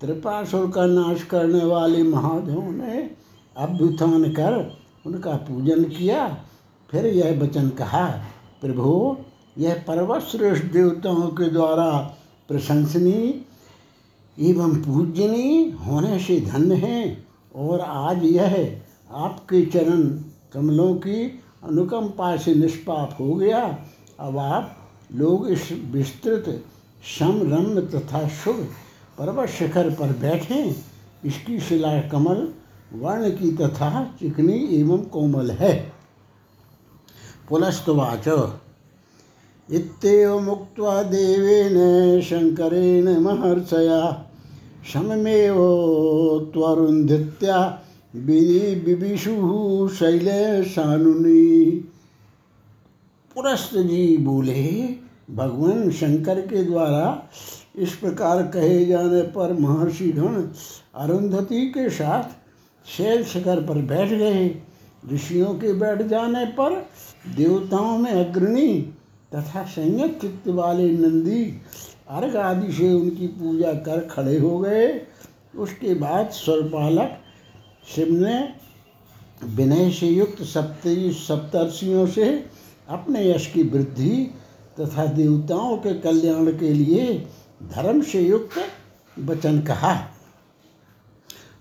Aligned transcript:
त्रिपासुर 0.00 0.70
का 0.70 0.86
नाश 0.86 1.22
करने 1.22 1.64
वाले 1.64 2.02
महादेव 2.02 2.72
ने 2.72 3.10
अभ्युत्थान 3.56 4.32
कर 4.32 4.76
उनका 5.06 5.46
पूजन 5.46 5.86
किया। 5.86 6.38
फिर 6.90 7.06
यह 7.06 7.40
वचन 7.40 7.68
कहा, 7.68 8.24
प्रभु, 8.60 9.16
यह 9.58 9.84
पर्वश्रेष्ठ 9.88 10.64
देवताओं 10.64 11.28
के 11.28 11.50
द्वारा 11.50 12.16
प्रशंसनीय 12.48 13.40
एवं 14.38 14.82
पूजनीय 14.82 15.70
होने 15.70 16.18
से 16.18 16.40
धन्य 16.40 16.74
है। 16.74 17.26
और 17.54 17.80
आज 17.80 18.24
यह 18.24 18.80
आपके 19.10 19.66
चरण 19.66 20.02
कमलों 20.52 20.94
की 20.94 21.40
अनुकंपा 21.64 22.36
से 22.36 22.54
निष्पाप 22.54 23.16
हो 23.20 23.34
गया। 23.34 23.78
अब 24.20 24.38
आप 24.38 24.76
लोग 25.14 25.48
इस 25.48 25.68
विस्तृत 25.72 26.64
सम 27.18 27.40
रम्य 27.42 27.80
तथा 27.80 28.28
शुभ 28.28 28.68
पर्वत 29.18 29.48
शिखर 29.48 29.90
पर 29.90 30.06
बैठे। 30.06 30.76
इसकी 31.24 31.60
शिला 31.60 32.00
कमल, 32.00 32.48
वर्ण 32.92 33.30
की 33.30 33.52
तथा 33.52 34.16
चिकनी 34.20 34.80
एवं 34.80 34.98
कोमल 34.98 35.50
है। 35.50 35.92
पुलस्तवाच 37.48 38.28
इत्येव 39.70 40.40
मुक्त्वा 40.40 41.02
देवेन 41.02 42.20
शङ्करेण 42.20 43.18
महर्षया 43.18 44.23
सममेव 44.92 45.56
त्वरुन्धित्या 46.54 47.58
बिबिषुः 48.16 49.88
शैलेशानुनी 49.94 51.70
पुरस्त 53.36 53.76
जी 53.76 54.16
बोले, 54.16 54.62
भगवान 55.30 55.90
शंकर 55.90 56.40
के 56.40 56.64
द्वारा 56.64 57.28
इस 57.76 57.94
प्रकार 57.96 58.42
कहे 58.46 58.84
जाने 58.86 59.22
पर 59.32 59.52
महर्षि 59.52 60.10
गण 60.12 60.42
अरुंधति 60.94 61.66
के 61.68 61.88
साथ 61.90 62.24
शैल 62.86 63.24
शिखर 63.24 63.60
पर 63.60 63.78
बैठ 63.84 64.08
गए। 64.10 64.44
ऋषियों 65.12 65.54
के 65.54 65.72
बैठ 65.72 66.02
जाने 66.02 66.44
पर 66.58 66.74
देवताओं 67.36 67.96
में 67.98 68.10
अग्रणी 68.10 68.70
तथा 69.34 69.62
संयत 69.64 70.18
चित्त 70.20 70.48
वाले 70.48 70.90
नंदी 70.90 71.44
अर्घ 72.08 72.36
आदि 72.36 72.72
से 72.72 72.92
उनकी 72.92 73.26
पूजा 73.26 73.72
कर 73.84 74.00
खड़े 74.08 74.38
हो 74.38 74.58
गए। 74.58 74.86
उसके 75.56 75.94
बाद 75.94 76.30
स्वरपालक 76.30 77.18
शिव 77.94 78.12
ने 78.12 78.36
विनय 79.46 79.90
से 79.90 80.06
युक्त 80.06 80.42
सप्ती 80.42 81.12
सप्तर्षियों 81.12 82.06
से 82.06 82.26
अपने 82.88 83.30
यश 83.30 83.46
की 83.46 83.62
वृद्धि 83.62 84.16
तथा 84.80 85.04
देवताओं 85.06 85.76
के 85.76 85.94
कल्याण 85.94 86.50
के 86.58 86.72
लिए 86.72 87.14
धर्म 87.72 88.00
से 88.02 88.20
युक्त 88.20 88.58
वचन 89.18 89.60
कहा। 89.60 89.92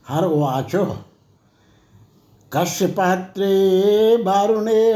हर 0.07 0.25
वाचो 0.25 0.85
कश्यपात्रे 2.51 3.53
वारुणे 4.23 4.93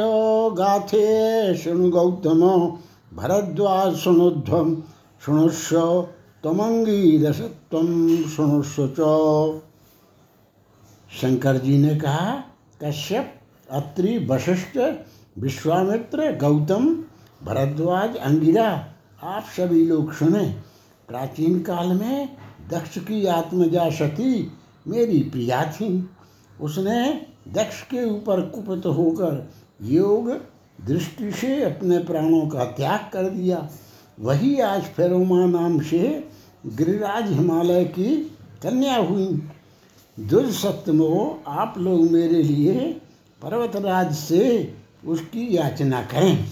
गाथे, 0.55 1.57
शृणु 1.57 1.89
गौतम, 1.89 2.41
भरद्वाज 3.13 3.95
शृणुध्वम 3.95 4.75
शृणुष्व 5.27 6.07
तमंगीरसत्व 6.43 7.77
शृणुष्व 8.29 8.87
च। 8.87 8.99
शंकर 11.21 11.57
जी 11.57 11.77
ने 11.77 11.95
कहा, 11.95 12.43
कश्यप, 12.83 13.41
अत्रि, 13.71 14.17
वशिष्ठ, 14.17 14.77
विश्वामित्र, 15.37 16.37
गौतम, 16.37 17.03
भरद्वाज, 17.43 18.15
अंगिरा, 18.15 18.93
आप 19.23 19.43
सभी 19.57 19.85
लोग 19.85 20.13
सुने। 20.13 20.55
प्राचीन 21.07 21.59
काल 21.59 21.87
में 21.87 22.37
दक्ष 22.69 22.97
की 22.97 23.25
आत्मजा 23.25 23.89
सती 23.89 24.51
मेरी 24.87 25.19
प्रिया 25.19 25.71
थी। 25.71 26.09
उसने 26.61 27.27
दक्ष 27.47 27.81
के 27.81 28.09
ऊपर 28.09 28.41
कुपित 28.41 28.85
होकर 28.85 29.51
योग, 29.81 30.31
दृष्टि 30.85 31.31
से 31.31 31.63
अपने 31.63 31.99
प्राणों 31.99 32.49
का 32.49 32.63
त्याग 32.63 32.99
कर 33.13 33.29
दिया। 33.29 33.69
वही 34.19 34.59
आज 34.59 34.81
फेरोमा 34.81 35.45
नाम 35.45 35.79
से 35.79 36.29
गिरिराज 36.65 37.31
हिमालय 37.31 37.83
की 37.85 38.15
कन्या 38.63 38.95
हुई। 38.95 39.25
दुर्सप्तमो, 40.19 41.39
आप 41.47 41.73
लोग 41.77 42.11
मेरे 42.11 42.41
लिए 42.43 42.73
पर्वतराज 43.41 44.13
से 44.15 44.73
उसकी 45.07 45.57
याचना 45.57 46.01
करें। 46.01 46.45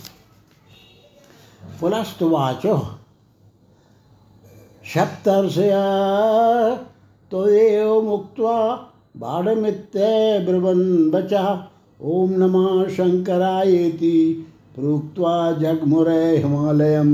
पुलस्तवाच 1.81 2.65
सप्तर्षया 4.85 5.85
तो 7.31 7.47
एव 7.49 8.11
बाढ़मित्य 9.17 10.45
ब्रुवन् 10.45 11.11
बचा 11.11 11.71
ओम 12.01 12.31
नमः 12.31 12.87
शंकरायेति 12.87 14.47
प्रोक्त्वा 14.75 15.51
जगमुरे 15.51 16.37
हिमालयम। 16.37 17.11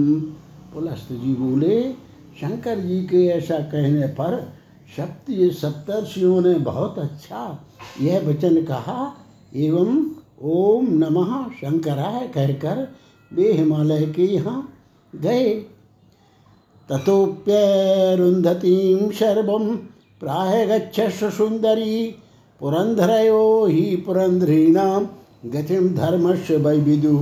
पुलस्त 0.74 1.12
जी 1.12 1.34
बोले, 1.34 1.94
शंकर 2.42 2.80
जी 2.80 3.08
के 3.08 3.28
ऐसा 3.28 3.60
कहने 3.72 4.08
पर 4.08 4.54
शक्ति 4.98 5.50
सप्तर्षियों 5.54 6.42
ने 6.42 6.60
बहुत 6.60 7.00
अच्छा 7.00 7.66
यह 8.02 8.28
वचन 8.28 8.66
कहा। 8.66 9.16
एवं 9.56 10.06
ओम 10.42 10.94
नमः 10.94 11.52
शंकराय 11.52 12.28
कहकर 12.28 12.96
वे 13.32 13.54
हिमालय 13.54 14.06
के 14.06 14.26
यहाँ 14.26 14.74
गए। 15.14 15.66
तथोप्यरुंधतीं 16.90 19.12
शर्वम 19.12 19.76
प्राय 20.22 20.66
गच्छस्व 20.66 21.30
सुंदरी 21.30 22.16
पुरंधरयो 22.62 23.66
ही 23.66 23.96
पुरंधरीणाम 23.96 25.08
गतिम 25.46 25.96
धर्मस्य 25.96 26.58
वैविदु 26.58 27.18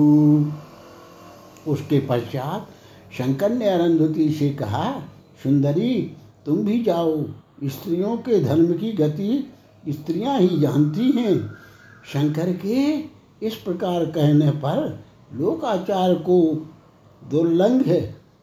उसके 1.68 2.00
पश्चात 2.00 2.68
शंकर 3.18 3.52
ने 3.52 3.70
अरुंधति 3.70 4.30
से 4.32 4.50
कहा, 4.50 4.92
सुंदरी, 5.44 6.12
तुम 6.46 6.58
भी 6.58 6.84
जाओ। 6.84 7.24
स्त्रियों 7.64 8.18
के 8.18 8.40
धर्म 8.44 8.74
की 8.74 8.92
गति 8.92 9.52
स्त्रियाँ 9.90 10.40
ही 10.40 10.60
जानती 10.60 11.12
हैं 11.12 11.40
शंकर 12.06 12.52
के 12.54 13.00
इस 13.48 13.56
प्रकार 13.56 14.06
कहने 14.06 14.52
पर 14.52 15.00
लोकाचार 15.34 16.14
को 16.14 16.68
दुर्लंघ 17.32 17.84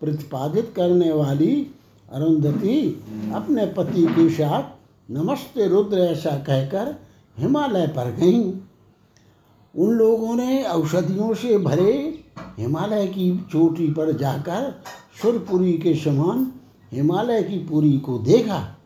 प्रतिपादित 0.01 0.73
करने 0.77 1.13
वाली 1.13 1.67
अरुंधति 2.13 3.05
अपने 3.35 3.67
पति 3.67 4.07
के 4.07 4.29
साथ, 4.31 4.63
नमस्ते 5.11 5.67
रुद्र 5.69 5.99
ऐसा 5.99 6.31
कहकर 6.31 6.95
हिमालय 7.39 7.87
पर 7.87 8.11
गईं। 8.11 8.53
उन 9.75 9.91
लोगों 9.91 10.35
ने 10.35 10.63
औषधियों 10.63 11.35
से 11.35 11.59
भरे 11.59 12.06
हिमालय 12.59 13.07
की 13.07 13.47
चोटी 13.53 13.89
पर 13.89 14.13
जाकर 14.13 14.83
सुरपुरी 15.23 15.73
के 15.73 15.95
समान 15.95 16.53
हिमालय 16.93 17.43
की 17.43 17.59
पुरी 17.59 17.99
को 17.99 18.19
देखा। 18.19 18.77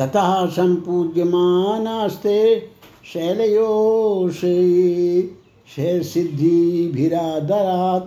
तथा 0.00 0.46
संपूज्यमानास्ते 0.46 2.68
शैलयो 3.04 4.30
से 4.32 5.36
शैल 5.76 6.02
सिद्धिभिरादरात् 6.02 8.04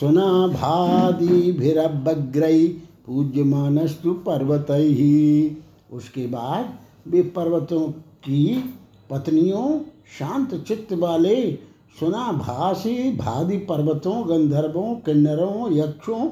सुनाभादिभिरभग्रई 0.00 2.82
पूज्यमानस्तु 3.06 4.12
पर्वत। 4.12 4.66
ही 4.70 5.56
उसके 5.92 6.26
बाद 6.26 6.78
वे 7.08 7.22
पर्वतों 7.22 7.92
की 8.24 8.74
पत्नियों 9.10 9.80
शांत 10.18 10.54
चित्त 10.54 10.92
वाले, 10.92 11.52
सुना 12.00 12.32
भासी 12.32 13.16
भादी 13.16 13.56
पर्वतों, 13.56 14.28
गंधर्वों, 14.28 14.94
किन्नरों, 14.94 15.72
यक्षों 15.72 16.30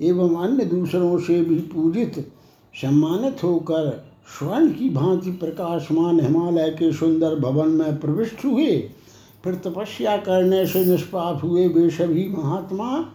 एवं 0.00 0.36
अन्य 0.36 0.64
दूसरों 0.64 1.18
से 1.18 1.40
भी 1.40 1.54
पूजित, 1.54 2.32
सम्मानित 2.74 3.44
होकर 3.44 4.04
स्वर्ण 4.26 4.68
की 4.70 4.90
भांति 4.90 5.30
प्रकाशमान 5.30 6.20
हिमालय 6.20 6.70
के 6.70 6.92
सुंदर 6.92 7.34
भवन 7.34 7.68
में 7.68 8.00
प्रविष्ट 8.00 8.44
हुए। 8.44 8.90
फिर 9.44 9.54
तपस्या 9.54 10.16
करने 10.16 10.66
से 10.66 10.84
निष्पाप 10.84 11.44
हुए 11.44 11.68
वे 11.68 11.90
सभी 11.90 12.28
महात्मा 12.28 13.06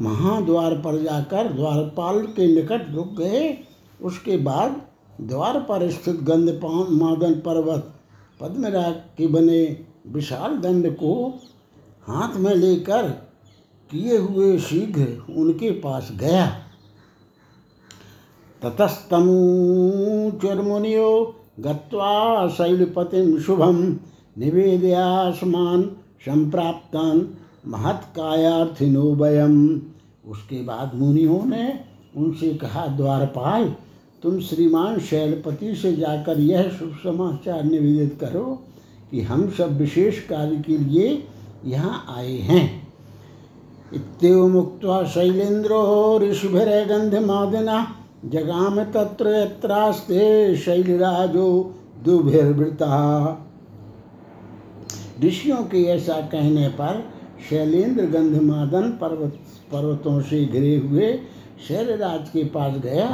महाद्वार 0.00 0.74
पर 0.74 1.02
जाकर 1.02 1.52
द्वारपाल 1.52 2.18
के 2.18 2.54
निकट 2.54 2.86
रुक 2.90 3.08
गए। 3.18 3.58
उसके 4.02 4.36
बाद 4.36 4.82
द्वार 5.20 5.60
पर 5.60 5.90
स्थित 5.90 6.16
गंधपान 6.16 6.86
मादन 6.90 7.34
पर्वत 7.34 7.94
पद्मराग 8.42 8.92
के 8.92 9.26
बने 9.26 9.86
विशाल 10.06 10.56
दंड 10.56 10.96
को 10.96 11.40
हाथ 12.02 12.36
में 12.36 12.54
लेकर 12.54 13.08
किए 13.90 14.16
हुए 14.16 14.58
शीघ्र 14.58 15.24
उनके 15.36 15.70
पास 15.70 16.08
गया। 16.12 16.62
ततस्तमूचुर्मुनियो 18.62 21.36
गत्वा 21.60 22.48
शैलपतिं 22.48 23.40
शुभम 23.40 23.96
निवेदयासमान 24.38 25.96
संप्राप्तान 26.20 27.34
महत्कायार्थिनो 27.66 29.14
वयम। 29.14 29.82
उसके 30.26 30.62
बाद 30.62 30.90
मुनियों 30.94 31.46
ने 31.46 31.80
उनसे 32.16 32.54
कहा, 32.54 32.86
द्वारपाल 32.86 33.74
तुम 34.22 34.38
श्रीमान 34.40 34.98
शैलपति 35.00 35.74
से 35.74 35.92
जाकर 35.96 36.40
यह 36.40 36.68
शुभ 36.68 36.96
समाचार 37.02 37.62
निवेदित 37.64 38.18
करो 38.20 38.44
कि 39.10 39.20
हम 39.20 39.48
सब 39.50 39.76
विशेष 39.78 40.18
कार्य 40.26 40.62
के 40.66 40.76
लिए 40.78 41.22
यहाँ 41.64 42.04
आए 42.16 42.36
हैं। 42.40 42.64
इत्येव 43.94 44.46
मुक्त्वा 44.48 45.02
शैलेन्द्रो 45.04 45.82
ऋषिभिरगन्धमादिना 46.22 47.86
जगाम 48.24 48.82
तत्र 48.84 49.34
यत्रास्ते 49.36 50.56
शैलराजो 50.56 51.48
दुभिर्वृता 52.04 52.88
ऋषियों 55.24 55.62
के 55.64 55.82
ऐसा 55.88 56.20
कहने 56.32 56.68
पर 56.78 57.04
शैलेंद्र 57.48 58.06
गंधमादन 58.06 58.90
पर्वत 59.00 59.38
पर्वतों 59.72 60.20
से 60.20 60.44
घिरे 60.44 60.76
हुए 60.76 61.12
शैलराज 61.68 62.28
के 62.28 62.44
पास 62.44 62.80
गया 62.82 63.08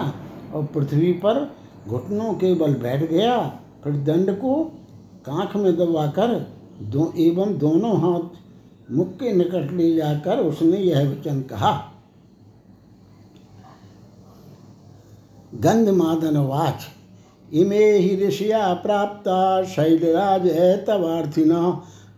और 0.54 0.64
पृथ्वी 0.64 1.12
पर 1.12 1.40
घुटनों 1.88 2.32
के 2.34 2.54
बल 2.54 2.74
बैठ 2.74 3.02
गया। 3.10 3.38
फिर 3.84 3.92
दंड 4.04 4.30
को 4.38 4.54
कांख 5.26 5.56
में 5.56 5.76
दबाकर 5.76 6.34
दो 6.90 7.12
एवं 7.18 7.56
दोनों 7.58 7.96
हाथ 8.00 8.92
मुख 8.92 9.08
के 9.14 9.32
निकट 9.32 9.72
ले 9.72 9.94
जाकर 9.94 10.38
उसने 10.38 10.78
यह 10.78 11.10
वचन 11.10 11.40
कहा 11.42 11.72
गंधमादनवाच 15.54 16.86
इमे 17.52 17.84
ही 17.92 18.26
ऋषिया 18.26 18.72
प्राप्ता 18.74 19.64
शैलराज 19.64 20.46
एतवार्थिना 20.46 21.60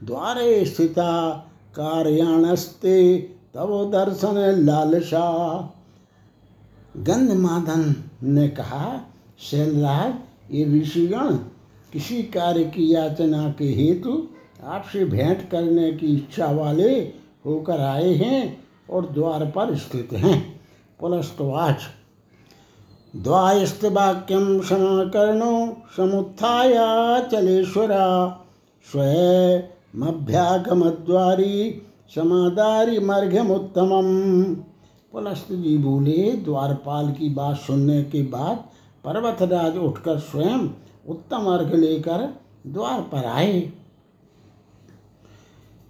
द्वारे 0.04 0.64
स्थिता 0.64 1.30
कार्याणस्ते 1.74 2.96
तव 3.54 3.70
दर्शन 3.90 4.38
लालसा। 4.64 5.26
गंधमादन 6.96 7.94
ने 8.22 8.48
कहा, 8.48 9.00
शैलराज, 9.38 10.14
ये 10.54 10.80
ऋषिगण 10.80 11.38
किसी 11.92 12.22
कार्य 12.22 12.64
की 12.64 12.94
याचना 12.94 13.54
के 13.58 13.64
हेतु 13.64 14.28
आपसे 14.64 15.04
भेंट 15.04 15.50
करने 15.50 15.92
की 15.92 16.06
इच्छा 16.06 16.46
वाले 16.46 17.12
होकर 17.46 17.80
आए 17.80 18.14
हैं 18.14 18.64
और 18.90 19.06
द्वार 19.06 19.44
पर 19.44 19.74
स्थित 19.74 20.08
हैं। 20.12 20.60
पुलस्तवाच। 21.00 21.80
द्वायस्तवाक्यं 23.16 24.60
समाकर्णो 24.60 25.76
समुत्थायाचलेश्वरा 25.96 28.40
स्वयमभ्यागमद्वारी 28.92 31.82
समादारी 32.14 32.98
मर्घ्यमुत्तमम 32.98 34.56
पुलस्त 35.12 35.52
जी 35.52 35.78
बोले 35.78 36.32
द्वारपाल 36.44 37.12
की 37.12 37.28
बात 37.28 37.56
सुनने 37.56 38.02
के 38.02 38.22
बाद 38.22 38.56
पर्वतराज 39.04 39.76
उठकर 39.76 40.18
स्वयं 40.18 40.68
उत्तम 41.08 41.36
अर्घ 41.36 41.74
लेकर 41.74 42.34
द्वार 42.66 43.00
पर 43.00 43.24
आए। 43.24 43.72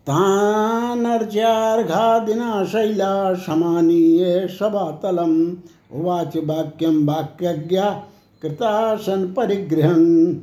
तानर्च्यार्घादिना 0.07 2.65
शैला 2.65 3.35
समानीय 3.35 4.49
सभातलम्। 4.49 5.57
उवाच 5.93 6.37
वाक्यम 6.37 7.07
वाक्यज्ञा 7.07 8.05
कृतासन 8.43 9.33
परिग्रहण 9.33 10.35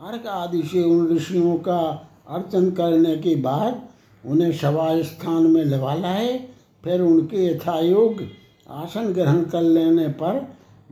अर्घ 0.00 0.26
आदि 0.26 0.62
से 0.62 0.82
उन 0.82 1.08
ऋषियों 1.08 1.58
का 1.58 2.08
अर्चन 2.28 2.70
करने 2.70 3.16
के 3.16 3.36
बाद 3.36 3.82
उन्हें 4.26 4.52
सभा 4.52 5.02
स्थान 5.02 5.46
में 5.46 5.64
लवा 5.64 5.94
लाए। 5.94 6.48
फिर 6.86 7.00
उनके 7.00 7.46
यथायोग 7.46 8.22
आसन 8.70 9.12
ग्रहण 9.12 9.42
कर 9.42 9.62
लेने 9.62 10.08
पर 10.08 10.36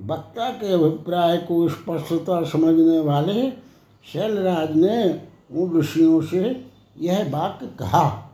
वक्ता 0.00 0.48
के 0.50 0.72
अभिप्राय 0.72 1.36
को 1.36 1.68
स्पष्टता 1.68 2.42
समझने 2.44 2.98
वाले 3.00 3.50
शैलराज 4.12 4.76
ने 4.76 5.20
उन 5.52 5.78
ऋषियों 5.78 6.20
से 6.22 6.66
यह 6.98 7.30
वाक्य 7.30 7.66
कहा। 7.66 8.32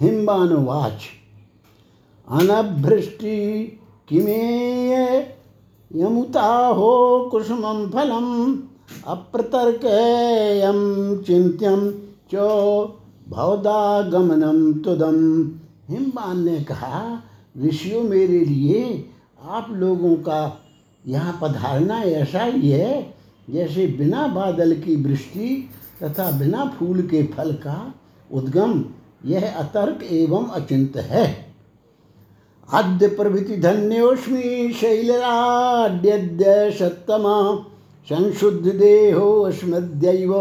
हिम्बानुवाच, 0.00 1.02
अनभृष्टि 2.28 3.38
किमेय 4.08 4.94
यमुता 5.96 6.66
हो 6.66 7.28
कुसुमं 7.32 7.90
फलम् 7.90 8.58
अप्रतर्कयं 9.06 10.78
चिंत्यम 11.22 11.90
चो 12.30 12.84
भवदागमनम 13.28 14.72
तुदम 14.72 15.48
हिमबान 15.88 16.44
ने 16.44 16.60
कहा, 16.60 17.22
ऋषियों, 17.64 18.02
मेरे 18.02 18.40
लिए 18.40 19.04
आप 19.48 19.66
लोगों 19.70 20.16
का 20.16 20.58
यहाँ 21.06 21.38
पधारना 21.42 22.02
ऐसा 22.02 22.42
ही 22.42 22.70
है, 22.70 23.14
जैसे 23.50 23.86
बिना 23.86 24.26
बादल 24.26 24.72
की 24.74 24.96
वृष्टि 24.96 25.70
तथा 26.02 26.30
बिना 26.30 26.64
फूल 26.64 27.02
के 27.02 27.22
फल 27.22 27.52
का 27.52 27.94
उद्गम। 28.32 28.84
यह 29.24 29.54
अतर्क 29.54 30.02
एवं 30.02 30.48
अचिंत 30.48 30.96
है। 30.96 31.54
आद्य 32.72 33.08
प्रभृति 33.08 33.56
धन्योस्मी 33.56 34.72
शैलराड्य 34.72 36.70
सत्तमा। 36.78 37.66
संशुद्ध 38.08 38.66
देहो 38.66 39.40
अस्मद्यव 39.40 40.32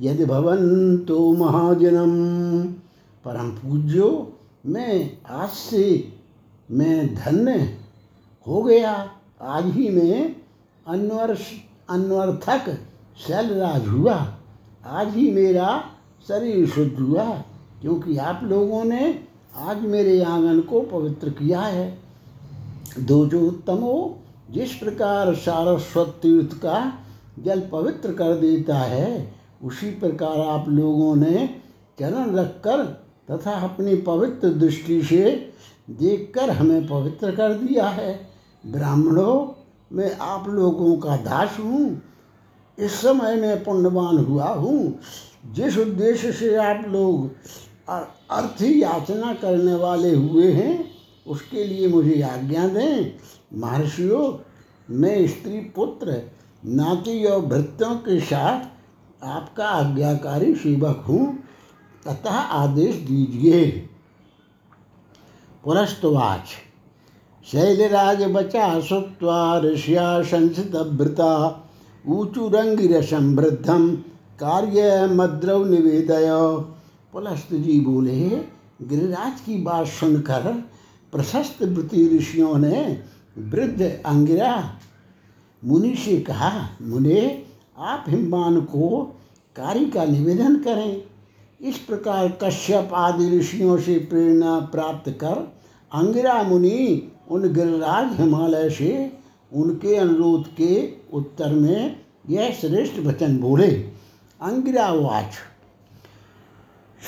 यदि 0.00 0.24
भवंतो 0.24 1.32
महाजनम। 1.32 2.12
परम 3.24 3.50
पूज्यो, 3.50 4.32
मैं 4.66 5.18
आज 5.30 5.48
से 5.48 6.12
मैं 6.70 7.14
धन्य 7.14 7.78
हो 8.46 8.62
गया। 8.62 9.10
आज 9.40 9.64
ही 9.64 9.88
मैं 9.88 10.36
अनवर 10.86 11.36
अनवर्थक 11.90 12.70
शैलराज 13.26 13.88
हुआ। 13.88 14.36
आज 14.86 15.14
ही 15.14 15.30
मेरा 15.30 15.84
शरीर 16.28 16.66
शुद्ध 16.68 16.98
हुआ, 16.98 17.24
क्योंकि 17.80 18.16
आप 18.16 18.40
लोगों 18.44 18.84
ने 18.84 19.24
आज 19.56 19.82
मेरे 19.82 20.22
आँगन 20.22 20.60
को 20.60 20.80
पवित्र 20.80 21.30
किया 21.30 21.60
है। 21.60 21.98
दो 22.98 23.26
जो 23.26 23.40
उत्तमो 23.40 24.18
जिस 24.52 24.72
प्रकार 24.72 25.34
सारस्वत 25.34 26.08
तीर्थ 26.08 26.54
का 26.54 26.92
जल 27.38 27.60
पवित्र 27.60 28.12
कर 28.12 28.34
देता 28.34 28.78
है, 28.78 29.34
उसी 29.64 29.90
प्रकार 29.90 30.40
आप 30.40 30.68
लोगों 30.68 31.16
ने 31.16 31.56
चरण 32.00 32.34
रखकर 32.34 32.84
तथा 33.30 33.50
अपनी 33.50 33.94
पवित्र 33.96 34.48
दृष्टि 34.48 35.02
से 35.02 35.52
देखकर 35.90 36.50
हमें 36.50 36.86
पवित्र 36.86 37.30
कर 37.30 37.54
दिया 37.54 37.88
है। 37.88 38.26
ब्राह्मणों, 38.66 39.62
मैं 39.96 40.16
आप 40.16 40.48
लोगों 40.48 40.96
का 40.96 41.16
दास 41.16 41.56
हूँ। 41.60 42.02
इस 42.78 42.92
समय 42.92 43.36
मैं 43.36 43.64
पुण्यवान 43.64 44.18
हुआ 44.18 44.48
हूँ। 44.48 44.98
जिस 45.52 45.78
उद्देश्य 45.78 46.32
से 46.32 46.56
आप 46.56 46.84
लोग 46.88 47.30
अर्थ 48.30 48.62
याचना 48.62 49.34
करने 49.34 49.74
वाले 49.74 50.14
हुए 50.14 50.52
हैं, 50.52 50.90
उसके 51.26 51.64
लिए 51.64 51.88
मुझे 51.88 52.22
आज्ञा 52.22 52.68
दें। 52.68 53.16
महर्षियों, 53.54 54.38
मैं 54.96 55.26
स्त्री 55.26 55.60
पुत्र, 55.60 56.30
नाती 56.66 57.24
और 57.24 57.40
भृत्यों 57.40 57.94
के 57.94 58.20
साथ 58.20 58.64
आपका 59.24 59.68
आज्ञाकारी 59.68 60.54
सेवक 60.54 61.04
हूँ। 61.08 61.38
तथा 62.08 62.30
आदेश 62.30 62.96
दीजिए। 62.96 63.88
पुरस्तवाच। 65.64 66.46
शैलराज 67.44 68.22
बचा 68.22 68.80
सुत्वा 68.80 69.58
ऋष्या 69.58 70.22
संसितभृता 70.22 71.64
ऊचुरंगिरसम 72.08 73.36
वृद्धम 73.36 73.96
कार्य 74.40 75.06
मद्रव 75.06 75.68
निवेदय। 75.68 76.28
पुलस्त 77.12 77.48
जी 77.52 77.80
बोले, 77.80 78.28
गिरिराज 78.82 79.40
की 79.40 79.62
बात 79.62 79.86
सुनकर 79.86 80.64
प्रशस्त 81.12 81.62
वृत्ति 81.62 82.16
ऋषियों 82.18 82.58
ने 82.58 83.11
वृद्ध 83.38 84.02
अंगिरा 84.06 84.78
मुनि 85.64 85.96
से 85.96 86.20
कहा, 86.20 86.68
मुने, 86.82 87.42
आप 87.78 88.04
हिमवान 88.08 88.60
को 88.60 89.16
कार्य 89.56 89.84
का 89.84 90.04
निवेदन 90.04 90.56
करें। 90.56 91.02
इस 91.60 91.78
प्रकार 91.78 92.38
कश्यप 92.42 92.90
आदि 92.94 93.38
ऋषियों 93.38 93.78
से 93.78 93.98
प्रेरणा 93.98 94.60
प्राप्त 94.60 95.10
कर 95.10 95.52
अंगिरा 95.92 96.42
मुनि 96.42 97.12
उन 97.30 97.52
गिरिराज 97.52 98.20
हिमालय 98.20 98.70
से 98.70 99.12
उनके 99.52 99.96
अनुरोध 99.96 100.46
के 100.54 100.92
उत्तर 101.12 101.52
में 101.52 102.00
यह 102.30 102.50
श्रेष्ठ 102.60 102.98
वचन 102.98 103.38
बोले। 103.38 103.70
अंगिरा 104.40 104.92
वाच। 104.92 105.32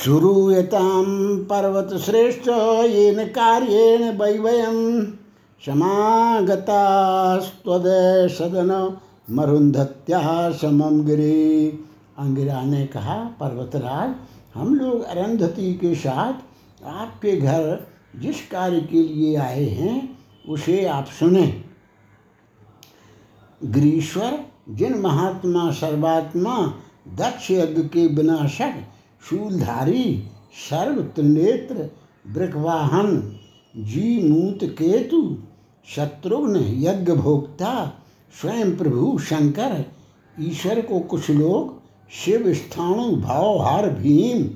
शुरूयताम 0.04 1.36
पर्वत 1.36 2.00
श्रेष्ठ 2.00 2.48
येन 2.88 3.24
कार्येण 3.24 4.18
वैवयम 4.18 5.06
सदन 8.28 8.96
मरुंधत्या 9.30 10.52
समम 10.52 11.04
गिरे। 11.04 11.78
अंगिरा 12.18 12.62
ने 12.62 12.86
कहा, 12.86 13.14
पर्वतराज, 13.40 14.14
हम 14.54 14.74
लोग 14.74 15.02
अरंधति 15.02 15.74
के 15.74 15.94
साथ 15.94 16.32
आपके 16.86 17.36
घर 17.36 17.86
जिस 18.16 18.48
कार्य 18.48 18.80
के 18.80 19.02
लिए 19.02 19.36
आए 19.36 19.64
हैं, 19.64 20.18
उसे 20.48 20.84
आप 20.84 21.06
सुने। 21.06 21.64
ग्रीश्वर, 23.64 24.38
जिन 24.70 24.98
महात्मा 24.98 25.70
सर्वात्मा 25.70 26.74
दक्ष 27.08 27.50
यज्ञ 27.50 27.82
के 27.82 28.06
विनाशक 28.06 28.72
शूलधारी 29.30 30.28
सर्व 30.70 31.02
त्रिनेत्र 31.02 31.90
वृकवाहन 32.32 33.40
जी 33.76 34.28
मूत 34.28 34.58
केतु 34.62 35.38
शत्रुघ्न 35.88 36.56
यज्ञ 36.56 37.12
भोक्ता 37.12 38.00
स्वयं 38.40 38.76
प्रभु 38.76 39.18
शंकर, 39.18 39.84
ईश्वर 40.40 40.80
को 40.80 41.00
कुछ 41.00 41.30
लोग, 41.30 41.82
शिव 42.10 42.54
स्थाणु, 42.54 43.16
भावहार 43.16 43.90
भीम, 43.90 44.50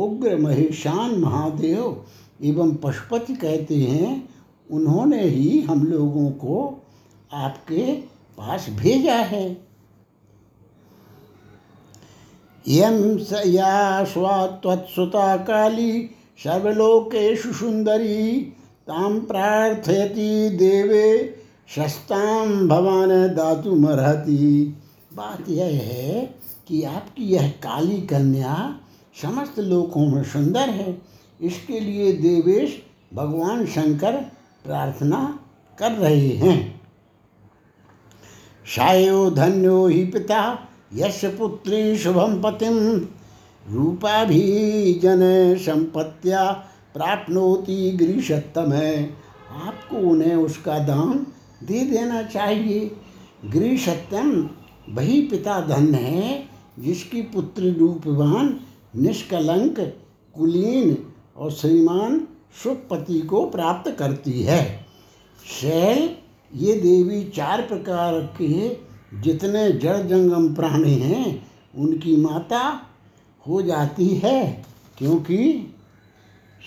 उग्र 0.00 0.36
महेशान 0.36 1.14
महादेव 1.14 2.04
एवं 2.44 2.74
पशुपति 2.74 3.34
कहते 3.34 3.76
हैं, 3.76 4.28
उन्होंने 4.70 5.22
ही 5.24 5.60
हम 5.60 5.84
लोगों 5.86 6.30
को 6.30 6.84
आपके 7.32 7.94
पास 8.38 8.66
भेजा 8.70 9.14
है। 9.14 9.68
यम 12.68 13.18
स 13.18 13.42
या 13.46 14.04
स्वात्वत्सुता 14.04 15.36
काली 15.36 16.10
सर्वलोकेशु 16.44 17.52
सुंदरी 17.52 18.52
ताम 18.88 19.20
प्रार्थयति 19.20 20.50
देवे 20.50 21.34
शस्ताम 21.74 22.68
भवान 22.68 23.08
दातु 23.08 23.74
मरहती 23.74 24.64
बात 25.14 25.48
यह 25.48 25.66
है 25.66 26.34
कि 26.68 26.82
आपकी 26.82 27.24
यह 27.24 27.48
काली 27.48 28.00
कन्या 28.00 28.80
समस्त 29.22 29.58
लोकों 29.58 30.06
में 30.06 30.22
सुंदर 30.24 30.70
है। 30.70 31.02
इसके 31.40 31.80
लिए 31.80 32.12
देवेश 32.12 32.82
भगवान 33.14 33.66
शंकर 33.66 34.12
प्रार्थना 34.64 35.38
कर 35.78 35.92
रहे 35.92 36.28
हैं। 36.28 36.80
शायो 38.66 39.30
धन्यो 39.30 39.86
ही 39.86 40.04
पिता, 40.04 40.68
यश 40.94 41.24
पुत्री 41.24 41.98
शुभम 41.98 42.42
पतिम 42.42 42.78
रूपा 43.70 44.24
भी 44.24 45.00
जन 45.02 45.20
संपत्तिया 45.58 46.64
प्राप्नोति 46.98 47.90
गृहसत्तम 47.90 48.72
है। 48.72 49.10
आपको 49.62 49.96
उन्हें 49.96 50.34
उसका 50.34 50.78
दान 50.78 51.26
दे 51.64 51.80
देना 51.80 52.22
चाहिए। 52.22 52.90
गृहसत्यम 53.44 54.50
वही 54.88 55.20
पिता 55.22 55.60
धन 55.60 55.94
है, 55.94 56.44
जिसकी 56.78 57.22
पुत्र 57.22 57.62
रूपवान, 57.62 58.60
निष्कलंक, 58.96 59.80
कुलीन 60.34 60.96
और 61.36 61.50
श्रीमान 61.50 62.28
सुपति 62.62 63.20
को 63.20 63.44
प्राप्त 63.46 63.90
करती 63.98 64.42
है। 64.42 64.86
शैल, 65.60 66.10
ये 66.54 66.74
देवी 66.74 67.24
चार 67.24 67.62
प्रकार 67.62 68.20
के 68.42 68.76
जितने 69.20 69.72
जड़ 69.72 69.96
जंगम 69.96 70.54
प्राणी 70.54 70.94
हैं, 70.94 71.46
उनकी 71.76 72.16
माता 72.16 72.80
हो 73.48 73.62
जाती 73.62 74.08
है, 74.08 74.64
क्योंकि 74.98 75.74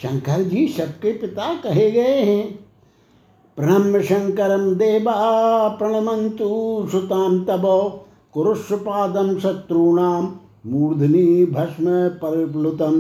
शंकर 0.04 0.44
जी 0.44 0.68
सबके 0.68 1.12
पिता 1.14 1.54
कहे 1.54 1.92
गए 1.92 2.20
हैं। 2.24 2.60
ब्रह्म 3.58 4.02
शंकरम 4.02 4.74
देवा 4.76 5.16
प्रणमंतु 5.68 6.48
सुताम 6.92 7.44
तब 7.46 7.66
कुरुष्पादम 8.34 9.38
शत्रुणाम 9.40 10.34
मूर्धनि 10.66 11.46
भस्म 11.46 11.86
परिप्लुतम 12.18 12.96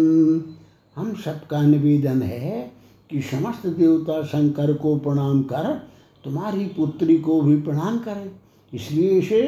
हम 0.96 1.13
सबका 1.25 1.62
निवेदन 1.62 2.22
है 2.22 2.72
कि 3.12 3.22
समस्त 3.22 3.67
देवता 3.67 4.22
शंकर 4.24 4.74
को 4.74 4.96
प्रणाम 4.96 5.41
कर, 5.43 5.74
तुम्हारी 6.24 6.65
पुत्री 6.65 7.17
को 7.17 7.41
भी 7.41 7.55
प्रणाम 7.62 7.98
करें। 7.98 8.31
इसलिए 8.74 9.10
इसे 9.10 9.41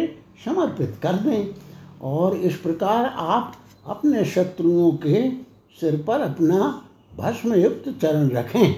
समर्पित 0.46 0.96
कर 1.04 1.14
दें 1.14 1.54
और 2.02 2.36
इस 2.38 2.56
प्रकार 2.56 3.06
आप 3.06 3.54
अपने 3.88 4.26
शत्रुओं 4.26 4.92
के 4.92 5.30
सिर 5.80 6.04
पर 6.08 6.22
अपना 6.22 6.82
भस्म 7.18 7.54
युक्त 7.54 8.02
चरण 8.02 8.30
रखें। 8.30 8.76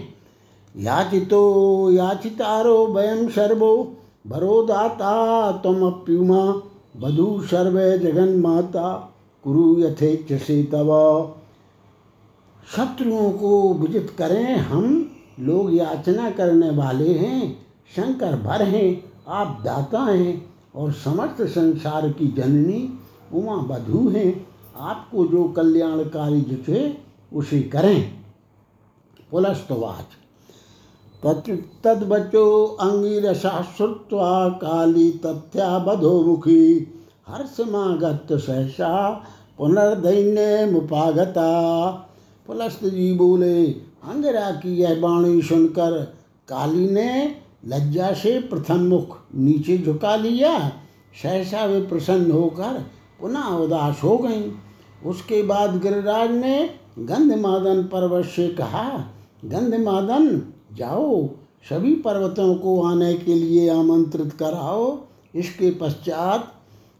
याचितो 0.77 1.92
याचितारो 1.92 2.88
वयम 2.88 3.30
सर्वो, 3.30 3.98
भरोदाता 4.27 5.51
तम 5.51 5.88
अप्युमा 5.88 6.46
बधु 6.98 7.42
सर्वे 7.44 8.00
जगन 8.00 8.39
माता 8.39 9.13
कुरु 9.44 9.80
यथेच 9.80 10.42
से 10.42 10.63
तव। 10.63 11.32
शत्रुओं 12.75 13.32
को 13.32 13.74
विजित 13.74 14.15
करें 14.18 14.56
हम, 14.56 15.12
लोग 15.39 15.75
याचना 15.75 16.30
करने 16.30 16.70
वाले 16.70 17.13
हैं, 17.13 17.65
शंकर 17.96 18.36
भर 18.36 18.62
हैं, 18.62 19.04
आप 19.27 19.62
दाता 19.65 20.00
हैं, 20.00 20.56
और 20.75 20.92
समस्त 20.92 21.42
संसार 21.42 22.10
की 22.10 22.27
जननी, 22.27 23.00
उमा 23.34 23.56
बधु 23.56 24.10
हैं, 24.10 24.48
आपको 24.77 25.27
जो 25.27 25.44
कल्याणकारी 25.44 26.42
जुटे, 26.42 26.98
उसे 27.34 27.62
करें। 27.62 28.25
पुलस्तवाच। 29.36 31.24
तद्वचो 31.84 32.65
अंगिरसा 32.82 33.50
श्रुत्वा 33.77 34.50
काली 34.50 35.10
तथ्या 35.25 35.68
बधोमुखी 35.80 36.62
हर्षमागत 37.27 38.27
सहसा 38.32 38.92
पुनर्दैन्य 39.58 40.65
मुपागता 40.72 41.50
पुलस्त 42.48 42.86
जी 42.86 43.12
बोले 43.13 43.65
अंगरा 44.06 44.50
की 44.51 44.75
यह 44.77 45.00
वाणी 45.01 45.42
सुनकर 45.42 46.00
काली 46.48 46.89
ने 46.89 47.36
लज्जा 47.65 48.12
से 48.13 48.39
प्रथम 48.42 48.80
मुख 48.80 49.18
नीचे 49.36 49.77
झुका 49.77 50.15
लिया। 50.15 50.58
सहसा 51.24 51.65
वे 51.65 51.82
प्रसन्न 51.82 52.32
होकर 52.32 52.84
पुनः 53.22 53.48
उदास 53.58 54.04
हो 54.04 54.18
गई। 54.18 54.51
उसके 55.06 55.42
बाद 55.44 55.82
गिरिराज 55.82 56.32
ने 56.32 56.58
गंधमादन 57.00 57.84
पर्वत 57.84 58.25
से 58.25 58.48
कहा 58.50 58.88
गंधमादन, 59.44 60.42
जाओ, 60.74 61.27
सभी 61.70 61.96
पर्वतों 61.96 62.56
को 62.56 62.82
आने 62.82 63.13
के 63.13 63.34
लिए 63.34 63.70
आमंत्रित 63.70 64.34
कराओ। 64.34 64.98
इसके 65.36 65.72
पश्चात 65.72 66.54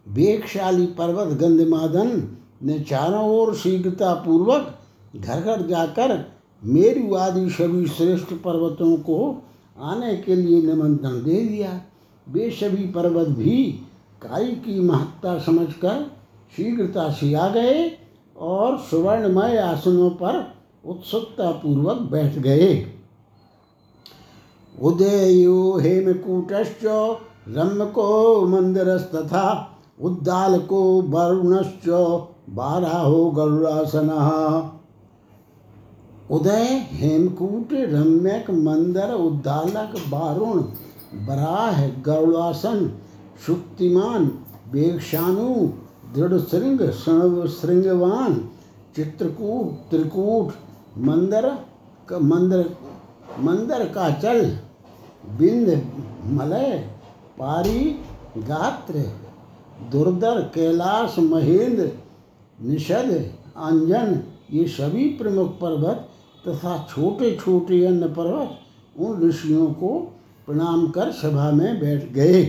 वेगशाली 0.08 0.86
पर्वत 0.86 1.38
गंधमादन 1.38 2.38
ने 2.64 2.80
चारों 2.80 3.30
ओर 3.30 3.56
शीघ्रता 3.56 4.14
पूर्वक 4.14 4.80
घर 5.16 5.42
घर 5.42 5.68
जाकर 5.68 6.32
मेरु 6.64 7.16
आदि 7.16 7.50
सभी 7.50 7.88
श्रेष्ठ 7.88 8.34
पर्वतों 8.34 8.98
को 8.98 9.44
आने 9.80 10.16
के 10.18 10.36
लिए 10.36 10.62
निमंत्रण 10.62 11.24
दे 11.24 11.46
दिया। 11.46 11.82
वे 12.30 12.50
सभी 12.50 12.88
पर्वत 12.88 13.28
भी 13.28 13.72
काई 14.22 14.46
की 14.46 14.80
महत्ता 14.80 15.38
समझकर 15.40 16.12
शीघ्रता 16.58 17.10
से 17.12 17.34
आ 17.34 17.48
गए 17.50 17.92
और 18.38 18.78
सुवर्णमय 18.78 19.58
आसनों 19.58 20.10
पर 20.10 20.55
उत्सुकता 20.88 21.52
पूर्वक 21.52 21.98
बैठ 21.98 22.38
गए। 22.38 22.88
उदयो 24.82 25.78
हेमकूटश्च 25.78 26.86
रम्यको 27.48 28.42
मंदिरस्तथा 28.48 29.46
उद्दालको 30.02 31.02
वरुणश्च 31.02 31.88
बाराहो 32.50 33.32
गरुड़ासन। 33.32 34.10
उदय, 36.32 36.88
हेमकूट, 36.92 37.74
रम्यक 37.74 38.50
मंदर 38.50 39.14
उद्दालक 39.14 39.94
वारुण 40.10 40.62
बराह, 41.26 41.88
गरुड़ासन, 41.88 42.92
शुक्तिमान 43.46 44.32
वेगशानु 44.72 45.50
दृढ़ 46.16 46.40
श्रृंग 46.40 46.80
श्रृंगवान 47.50 48.50
चित्रकूट, 48.96 49.90
त्रिकूट 49.90 50.54
मंदर 50.98 51.46
का 52.10 52.20
मंदर 52.20 52.66
मंदर 53.40 53.86
का 53.90 54.10
चल, 54.14 54.46
बिंद 55.38 55.70
मलय, 56.32 56.78
पारी 57.40 57.82
गात्र 58.38 58.94
दुर्धर 59.92 60.42
कैलाश 60.56 61.16
महेंद्र, 61.20 61.92
निषद 62.62 63.10
अंजन, 63.58 64.24
ये 64.52 64.68
सभी 64.68 65.06
प्रमुख 65.10 65.48
पर्वत 65.60 66.10
तथा 66.48 66.78
छोटे 66.90 67.36
छोटे 67.36 67.86
अन्य 67.86 68.08
पर्वत 68.08 68.50
उन 69.00 69.22
ऋषियों 69.22 69.68
को 69.74 69.90
प्रणाम 70.46 70.88
कर 70.88 71.12
सभा 71.12 71.52
में 71.52 71.80
बैठ 71.80 72.12
गए। 72.12 72.44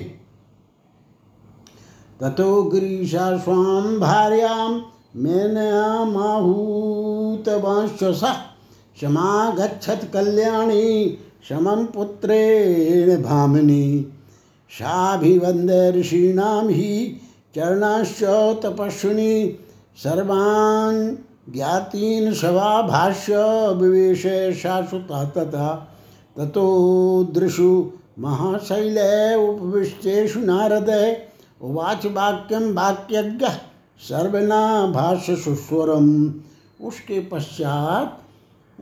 ततो 2.21 2.63
गिरीशा 2.63 3.37
स्वाम 3.39 3.99
भार्यां 4.01 4.69
मेनयामाहूतवांश्च 5.17 7.06
स 7.49 8.25
समागच्छत् 9.01 10.13
कल्याणी 10.13 11.19
समं 11.49 11.87
पुत्रेण 11.87 13.23
भामिनी। 13.23 14.13
साभिवन्द्य 14.71 15.91
ऋषीणां 15.91 16.69
हि 16.69 17.21
चरणाश्च 17.57 18.23
तपस्विनी 18.63 19.59
सर्वान् 19.97 21.15
ज्ञातीन् 21.53 22.35
सभाभाष्य 22.35 23.35
विवेश 23.75 24.23
शाश्वता 24.63 25.25
तथा। 25.25 25.93
ततो 26.39 26.67
दृशु 27.35 27.91
महाशैल 28.19 28.99
उपविष्टेषु 29.39 30.41
नारद 30.41 31.17
उवाच 31.63 32.07
वाक्यम 32.07 32.73
वाक्यज्ञ 32.75 33.47
सर्वना 34.01 34.87
भाष्य 34.87 35.37
सुस्वरम। 35.37 36.35
उसके 36.81 37.21
पश्चात 37.21 38.23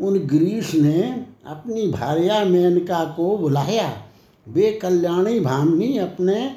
उन 0.01 0.19
ग्रीस 0.19 0.75
ने 0.75 1.27
अपनी 1.47 1.87
भार्या 1.87 2.45
मेनका 2.45 3.05
को 3.05 3.39
बुलाया। 3.39 4.03
वे 4.49 4.73
कल्याणी 4.73 5.41
भामिनी 5.41 5.99
अपने 5.99 6.57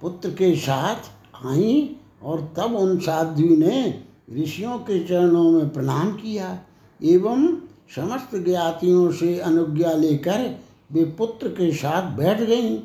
पुत्र 0.00 0.30
के 0.30 0.56
साथ 0.56 1.10
आई 1.46 1.96
और 2.22 2.54
तब 2.56 2.74
उन 2.74 2.98
साध्वी 2.98 3.56
ने 3.56 4.02
ऋषियों 4.36 4.78
के 4.78 5.04
चरणों 5.04 5.50
में 5.50 5.68
प्रणाम 5.68 6.12
किया 6.12 6.60
एवं 7.02 7.56
समस्त 7.96 8.36
ज्ञातियों 8.36 9.12
से 9.12 9.38
अनुज्ञा 9.38 9.92
लेकर 9.92 10.58
वे 10.92 11.04
पुत्र 11.04 11.48
के 11.48 11.72
साथ 11.72 12.16
बैठ 12.16 12.40
गईं। 12.40 12.78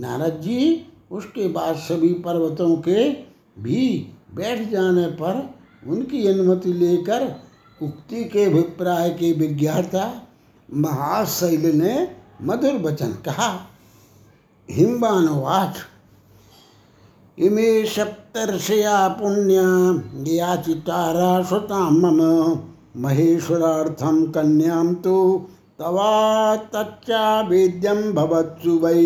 नारद 0.00 0.40
जी, 0.40 0.86
उसके 1.10 1.48
बाद 1.48 1.76
सभी 1.76 2.14
पर्वतों 2.14 2.76
के 2.76 3.10
भी 3.58 4.12
बैठ 4.34 4.68
जाने 4.68 5.06
पर 5.06 5.57
उनकी 5.82 6.26
अनुमति 6.26 6.72
लेकर 6.72 7.24
उक्ति 7.80 8.24
के 8.24 8.44
अभिप्राय 8.44 9.10
के 9.10 9.32
विज्ञाता 9.32 10.04
महाशैल 10.68 11.66
ने 11.76 11.94
मधुर 12.42 12.80
वचन 12.82 13.12
कहा 13.24 13.50
हिमवानुवाच 14.68 15.76
इमे 17.38 17.84
सप्तर्षया 17.86 18.96
पुण्य 19.08 20.32
याचितारा 20.32 21.42
सुता 21.42 21.88
मम 21.90 22.20
महेश्वरार्थम 22.96 24.24
कन्याम 24.26 24.94
तो 24.94 25.16
तवा 25.78 26.56
तच्चा 26.74 27.40
वेद्यम 27.40 28.00
भवत्सु 28.12 28.78
वै। 28.78 29.02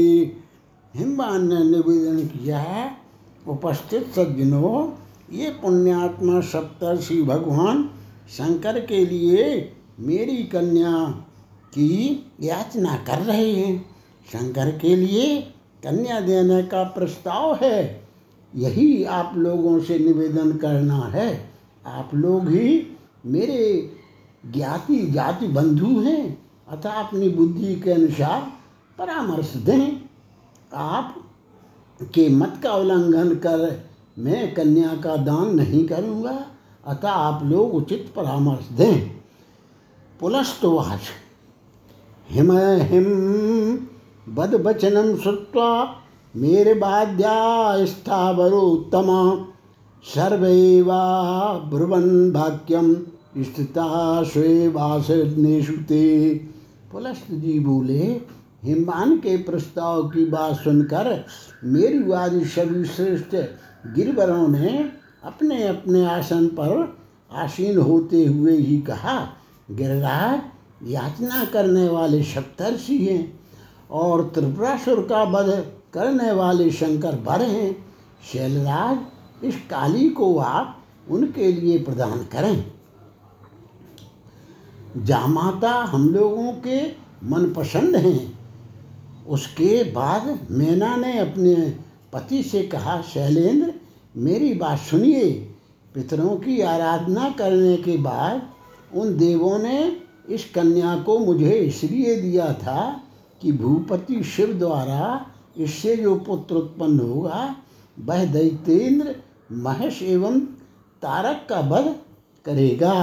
हिमवान 0.95 1.47
ने 1.49 1.63
निवेदन 1.65 2.19
किया, 2.27 2.63
उपस्थित 3.49 4.13
सज्जनों 4.17 4.81
ये 5.33 5.51
पुण्यात्मा 5.51 6.41
सप्तर्षि 6.41 7.23
भगवान 7.23 7.91
शंकर 8.29 8.81
के 8.81 9.07
लिए 9.07 9.73
मेरी 10.01 10.37
कन्या 10.37 11.07
की 11.69 12.27
याचना 12.41 12.97
कर 12.97 13.19
रहे 13.19 13.53
हैं। 13.53 13.87
शंकर 14.33 14.79
के 14.79 14.97
लिए 14.97 15.41
कन्या 15.85 16.21
देने 16.21 16.63
का 16.63 16.85
प्रस्ताव 16.85 17.59
है। 17.63 18.09
यही 18.57 19.05
आप 19.05 19.33
लोगों 19.37 19.81
से 19.81 19.99
निवेदन 19.99 20.57
करना 20.57 20.99
है। 20.99 21.51
आप 21.87 22.11
लोग 22.15 22.49
ही 22.49 22.97
मेरे 23.27 23.93
ज्ञाति 24.53 25.11
जाति 25.11 25.47
बंधु 25.47 26.01
हैं, 26.01 26.51
अतः 26.69 26.91
अपनी 26.91 27.29
बुद्धि 27.29 27.75
के 27.75 27.91
अनुसार 27.91 28.53
परामर्श 28.99 29.53
दें। 29.57 30.01
आप 30.75 31.31
के 32.03 32.29
मत 32.29 32.61
का 32.63 32.73
उल्लंघन 32.73 33.35
कर 33.35 33.92
मैं 34.17 34.55
कन्या 34.55 34.95
का 34.97 35.17
दान 35.17 35.55
नहीं 35.55 35.87
करूँगा, 35.89 36.47
अतः 36.87 37.09
आप 37.09 37.45
लोग 37.45 37.75
उचित 37.75 38.13
परामर्श 38.17 38.69
दें। 38.73 39.11
पुलस्तवाच 40.21 41.01
हिम 42.31 42.53
हिम, 42.83 43.05
बद 44.29 44.55
वचनम 44.55 45.17
श्रुत्वा, 45.17 45.97
मेरे 46.37 46.75
बाध्या 46.75 47.85
स्थावरोत्तम 47.87 49.09
सर्वैवा 50.05 51.03
ब्रुवन् 51.71 52.33
वाक्यम 52.33 52.95
स्थिता 53.39 54.23
स्वेवासनेषु 54.25 55.73
ते। 55.73 56.35
पुलस्त 56.93 57.27
जी 57.33 57.59
बोले 57.59 58.21
हिमान 58.65 59.17
के 59.17 59.37
प्रस्ताव 59.37 60.03
की 60.09 60.25
बात 60.25 60.55
सुनकर 60.55 61.25
मेरी 61.65 61.99
वादी 61.99 62.45
सभी 62.45 62.85
श्रेष्ठ 62.85 63.35
गिरवरों 63.87 64.49
ने 64.49 64.91
अपने 65.25 65.63
अपने 65.63 66.07
आसन 66.07 66.47
पर 66.47 66.99
आसीन 67.33 67.79
होते 67.79 68.25
हुए 68.25 68.57
ही 68.57 68.81
कहा, 68.81 69.29
गिरिराज, 69.71 70.41
याचना 70.91 71.45
करने 71.45 71.89
वाले 71.89 72.23
सप्तर्षि 72.23 72.99
हैं 72.99 73.41
और 73.91 74.31
त्रिपुरासुर 74.35 75.07
का 75.09 75.23
वध 75.23 75.73
करने 75.95 76.33
वाले 76.33 76.71
शंकर 76.71 77.13
बर 77.13 77.43
हैं। 77.43 77.87
शैलराज, 78.33 78.99
इस 79.45 79.55
काली 79.55 80.11
को 80.11 80.39
आप 80.39 80.85
उनके 81.11 81.53
लिए 81.53 81.79
प्रदान 81.79 82.19
करें। 82.19 82.73
जामाता 84.97 85.71
हम 85.71 86.09
लोगों 86.09 86.53
के 86.53 86.89
मनपसंद 87.25 87.97
हैं। 87.97 88.39
उसके 89.27 89.85
बाद 89.85 90.49
मैना 90.51 90.97
ने 90.97 91.19
अपने 91.19 91.79
पति 92.13 92.43
से 92.43 92.63
कहा, 92.63 93.01
शैलेंद्र, 93.03 93.73
मेरी 94.17 94.55
बात 94.55 94.79
सुनिए। 94.79 95.31
पितरों 95.95 96.37
की 96.37 96.61
आराधना 96.61 97.29
करने 97.31 97.77
के 97.77 97.97
बाद 97.97 98.43
उन 98.95 99.17
देवों 99.17 99.59
ने 99.59 100.03
इस 100.29 100.45
कन्या 100.55 100.97
को 101.03 101.19
मुझे 101.19 101.53
इसलिए 101.53 102.17
दिया 102.17 102.53
था 102.53 103.01
कि 103.43 103.53
भूपति 103.53 104.23
शिव 104.25 104.53
द्वारा 104.53 105.27
इससे 105.57 105.97
जो 105.97 106.15
पुत्र 106.17 106.55
उत्पन्न 106.55 107.01
होगा, 107.01 107.57
वह 107.97 108.25
दैतेंद्र 108.25 109.15
महेश 109.53 110.03
एवं 110.03 110.41
तारक 111.03 111.47
का 111.49 111.61
वध 111.61 111.95
करेगा। 112.45 112.95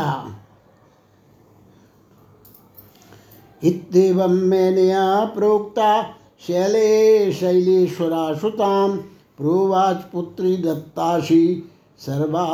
इत्येवं 3.63 4.33
मेनया 4.43 5.25
प्रोक्ता 5.25 6.01
शैले 6.41 7.31
शैलेश्वरासुतां 7.33 8.89
प्रोवाच 9.37 9.97
पुत्री 10.13 10.57
दत्ताशी। 10.57 11.63
सर्वा, 11.99 12.45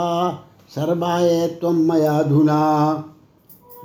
सर्वाय 0.75 1.47
त्वं 1.47 1.73
मयाधुना 1.73 2.61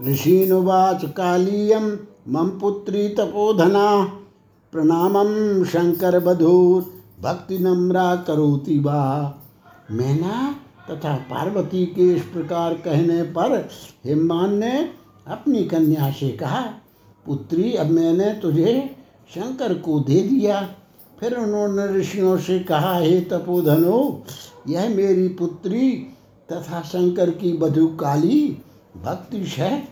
ऋषीनुवाच 0.06 1.04
कालीयं, 1.04 1.90
मम 2.28 2.48
पुत्री 2.48 3.08
तपोधना। 3.08 4.04
प्रणामम 4.72 5.64
शंकर 5.64 6.18
बधूर 6.20 6.82
भक्ति 7.22 7.58
नम्रा 7.58 8.14
करोति 8.16 8.78
बा 8.78 9.02
मैना 9.90 10.54
तथा 10.90 11.14
पार्वती 11.30 11.84
के 11.86 12.12
इस 12.12 12.22
प्रकार 12.22 12.74
कहने 12.74 13.22
पर 13.22 13.68
हिमान 14.04 14.54
ने 14.54 14.72
अपनी 15.26 15.64
कन्या 15.64 16.10
से 16.10 16.28
कहा, 16.28 16.60
पुत्री, 17.26 17.72
अब 17.74 17.86
मैंने 17.86 18.32
तुझे 18.32 18.96
शंकर 19.34 19.74
को 19.74 20.00
दे 20.00 20.20
दिया। 20.20 20.74
फिर 21.20 21.36
उन्होंने 21.36 21.98
ऋषियों 21.98 22.38
से 22.38 22.58
कहा, 22.58 22.98
हे 22.98 23.20
तपोधनो, 23.20 24.24
यह 24.68 24.88
मेरी 24.88 25.28
पुत्री 25.28 25.92
तथा 26.52 26.82
शंकर 26.82 27.30
की 27.30 27.52
बधु 27.52 27.86
काली 27.86 28.58
भक्ति 28.96 29.44
सहित 29.46 29.88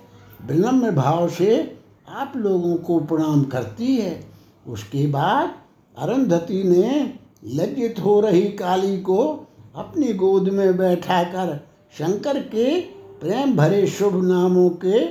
विनम्र 0.50 0.90
भाव 0.90 1.28
से 1.28 1.78
आप 2.08 2.32
लोगों 2.36 2.76
को 2.76 2.98
प्रणाम 3.00 3.42
करती 3.42 3.96
है। 3.96 4.26
उसके 4.68 5.06
बाद 5.06 5.54
अरुंधति 5.98 6.62
ने 6.62 7.18
लज्जित 7.44 8.00
हो 8.00 8.20
रही 8.20 8.42
काली 8.42 9.00
को 9.00 9.46
अपनी 9.74 10.12
गोद 10.12 10.48
में 10.48 10.76
बैठाकर 10.76 11.56
शंकर 11.98 12.38
के 12.38 12.80
प्रेम 13.20 13.56
भरे 13.56 13.86
शुभ 13.86 14.24
नामों 14.24 14.70
के 14.84 15.08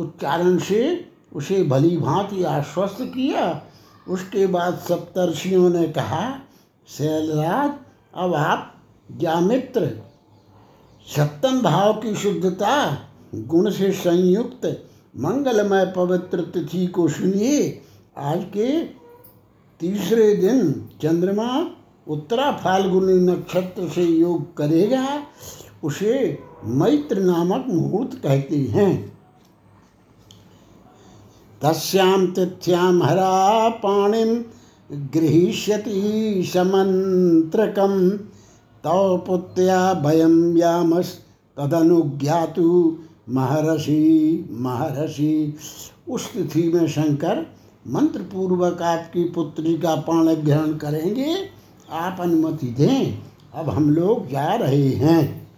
उच्चारण 0.00 0.58
से 0.58 1.11
उसे 1.34 1.62
भली 1.62 1.96
भांति 1.96 2.42
आश्वस्त 2.42 2.96
किया। 3.00 3.62
उसके 4.08 4.46
बाद 4.46 4.74
सप्तर्षियों 4.74 5.70
ने 5.70 5.88
कहा, 5.88 6.38
शैलराज, 6.88 7.70
अब 8.14 8.34
आप 8.34 8.74
जामित्र 9.16 10.02
सप्तम 11.16 11.60
भाव 11.60 11.92
की 11.92 12.14
शुद्धता, 12.14 12.98
गुण 13.34 13.70
से 13.70 13.92
संयुक्त, 13.92 14.88
मंगलमय 15.18 15.92
पवित्र 15.96 16.40
तिथि 16.40 16.86
को 16.86 17.08
सुनिए। 17.08 17.82
आज 18.16 18.44
के 18.44 18.84
तीसरे 19.80 20.36
दिन 20.36 20.88
चंद्रमा 21.02 21.70
उत्तरा 22.08 22.52
फाल्गुनी 22.52 23.12
नक्षत्र 23.12 23.88
से 23.88 24.02
योग 24.02 24.56
करेगा। 24.56 25.22
उसे 25.84 26.38
मैत्र 26.64 27.18
नामक 27.18 27.64
मुहूर्त 27.68 28.14
कहते 28.22 28.56
हैं। 28.56 29.11
तस्याम 31.62 32.26
तिथ्याम 32.26 33.02
हरा 33.02 33.68
पाणिम 33.68 34.44
गृहीष्यति 34.92 36.50
समंत्रकम 36.54 38.10
तव 38.84 39.24
पुत्र्या 39.26 39.94
भयम 39.94 40.52
व्यामस 40.54 41.18
तदनुज्ञातु 41.58 42.98
महर्षि 43.28 44.48
महर्षि। 44.52 45.56
उस 46.08 46.32
तिथि 46.32 46.72
में 46.74 46.86
शंकर 46.88 47.46
मंत्र 47.88 48.22
पूर्वक 48.22 48.82
आपकी 48.82 49.24
पुत्री 49.24 49.78
का 49.78 49.94
पाण 49.94 50.34
ग्रहण 50.34 50.72
करेंगे। 50.72 51.36
आप 51.90 52.16
अनुमति 52.20 52.66
दें। 52.66 53.18
अब 53.54 53.70
हम 53.70 53.90
लोग 53.90 54.28
जा 54.28 54.54
रहे 54.54 54.88
हैं। 54.88 55.50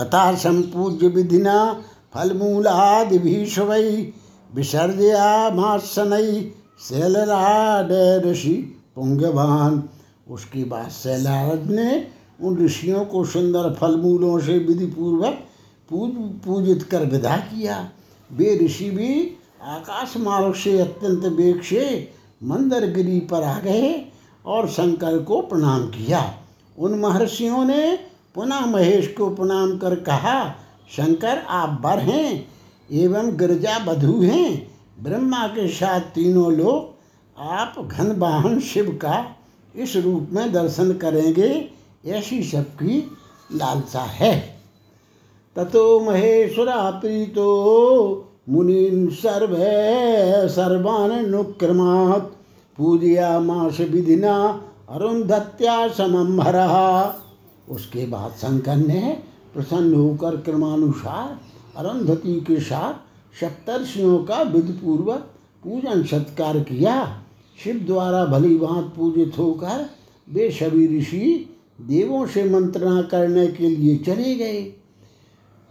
तथा 0.00 0.34
संपूज्य 0.34 1.08
विधिना 1.08 1.82
फलमूलादि 2.14 3.18
भी 3.18 3.46
शवै 4.52 4.60
विसर्जया 4.60 5.50
मासनई 5.50 6.54
शैलराड 6.80 7.92
ऋषि 8.26 8.82
पुंगवान। 8.96 9.88
उसके 10.30 10.64
बाद 10.64 10.88
शैलराज 10.88 11.70
ने 11.70 12.06
उन 12.40 12.64
ऋषियों 12.64 13.04
को 13.04 13.24
सुंदर 13.24 13.74
फल 13.74 13.96
मूलों 13.96 14.40
से 14.40 14.58
विधि 14.58 14.86
पूर्वक 14.86 15.48
पूज, 15.90 16.10
पूजित 16.44 16.82
कर 16.82 17.04
विदा 17.04 17.36
किया। 17.36 17.90
वे 18.32 18.64
ऋषि 18.64 18.90
भी 18.90 19.38
आकाश 19.62 20.16
मार्ग 20.16 20.54
से 20.54 20.80
अत्यंत 20.80 21.24
वेग 21.24 21.62
से 21.62 22.12
मंदरगिरी 22.42 23.20
पर 23.20 23.42
आ 23.42 23.58
गए 23.58 24.12
और 24.46 24.68
शंकर 24.68 25.18
को 25.18 25.40
प्रणाम 25.40 25.86
किया। 25.86 26.34
उन 26.78 27.00
महर्षियों 27.00 27.64
ने 27.64 27.98
पुनः 28.34 28.66
महेश 28.66 29.08
को 29.08 29.30
प्रणाम 29.30 29.78
कर 29.78 29.94
कहा, 29.94 30.50
शंकर, 30.96 31.38
आप 31.38 31.80
बर 31.82 31.98
हैं 31.98 32.52
एवं 32.90 33.36
गिरजा 33.36 33.78
बधु 33.78 34.20
हैं। 34.22 34.72
ब्रह्मा 35.02 35.46
के 35.46 35.68
साथ 35.68 36.00
तीनों 36.00 36.52
लोग 36.52 37.40
आप 37.40 37.74
घन 37.86 38.12
वाहन 38.18 38.58
शिव 38.60 38.90
का 39.02 39.24
इस 39.74 39.96
रूप 39.96 40.28
में 40.32 40.52
दर्शन 40.52 40.92
करेंगे, 40.92 41.70
ऐसी 42.06 42.42
सबकी 42.42 42.98
लालसा 43.50 44.00
है। 44.00 44.34
ततो 45.56 46.00
महेश्वरा 46.00 46.90
प्रीतो, 46.90 47.48
मुनि 48.48 49.08
सर्व 49.12 49.56
सर्वान 50.48 51.30
नुक्रमात्। 51.30 52.30
पूजया 52.78 53.38
मास 53.40 53.80
विधिना 53.80 54.34
अरुंधत्या 54.90 55.88
समम 55.88 56.36
भरा 56.38 56.66
उसके 57.68 58.06
बाद 58.06 58.30
शंकर 58.32 58.76
ने 58.76 59.22
प्रसन्न 59.54 59.94
होकर 59.94 60.36
क्रमानुसार 60.36 61.40
अरुंधति 61.76 62.40
के 62.40 62.60
साथ 62.60 62.94
सप्तर्षियों 63.40 64.18
का 64.18 64.42
विधिपूर्वक 64.42 65.18
पूजन 65.64 66.02
सत्कार 66.02 66.58
किया। 66.58 67.22
शिव 67.64 67.76
द्वारा 67.86 68.24
भली 68.24 68.56
भांत 68.56 68.92
पूजित 68.96 69.32
होकर 69.38 69.90
वे 70.32 70.50
सभी 70.50 70.98
ऋषि 70.98 71.56
देवों 71.80 72.26
से 72.26 72.44
मंत्रणा 72.50 73.02
करने 73.02 73.46
के 73.46 73.68
लिए 73.68 73.96
चले 73.96 74.34
गए। 74.34 74.62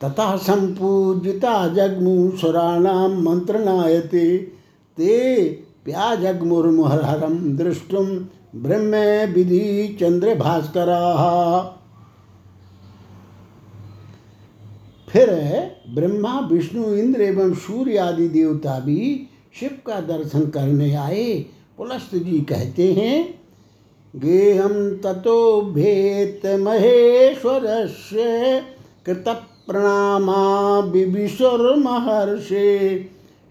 तथा 0.03 0.37
संपूजिता 0.37 1.67
जगमु 1.67 2.37
सुराणाम 2.37 3.21
मंत्रणायते, 3.21 4.37
ते 4.97 5.45
प्याजग्मुर्मुहरम 5.85 7.57
दृष्टुम 7.57 8.07
ब्रह्म 8.55 8.95
विधि 9.33 9.97
चंद्र 9.99 10.35
भास्करा 10.35 11.01
फिर 15.13 15.30
ब्रह्मा, 15.89 16.39
विष्णु, 16.52 16.95
इंद्र 16.95 17.21
एवं 17.21 17.54
सूर्य 17.54 17.97
आदि 17.97 18.28
देवता 18.30 18.80
भी 18.80 19.30
शिव 19.60 19.69
का 19.88 20.00
दर्शन 20.02 20.45
करने 20.45 20.95
आए। 20.95 21.45
पुलस्त 21.78 22.15
जी 22.15 22.41
कहते 22.41 22.93
हैं 22.93 23.41
गेहम 24.15 24.89
ततो 25.04 25.62
भेत 25.62 26.45
महेश्वर 26.45 27.88
से 27.88 28.60
कृत 29.06 29.26
प्रणामा 29.67 30.82
बिबिशुर 30.82 31.76
महर्षे। 31.76 33.00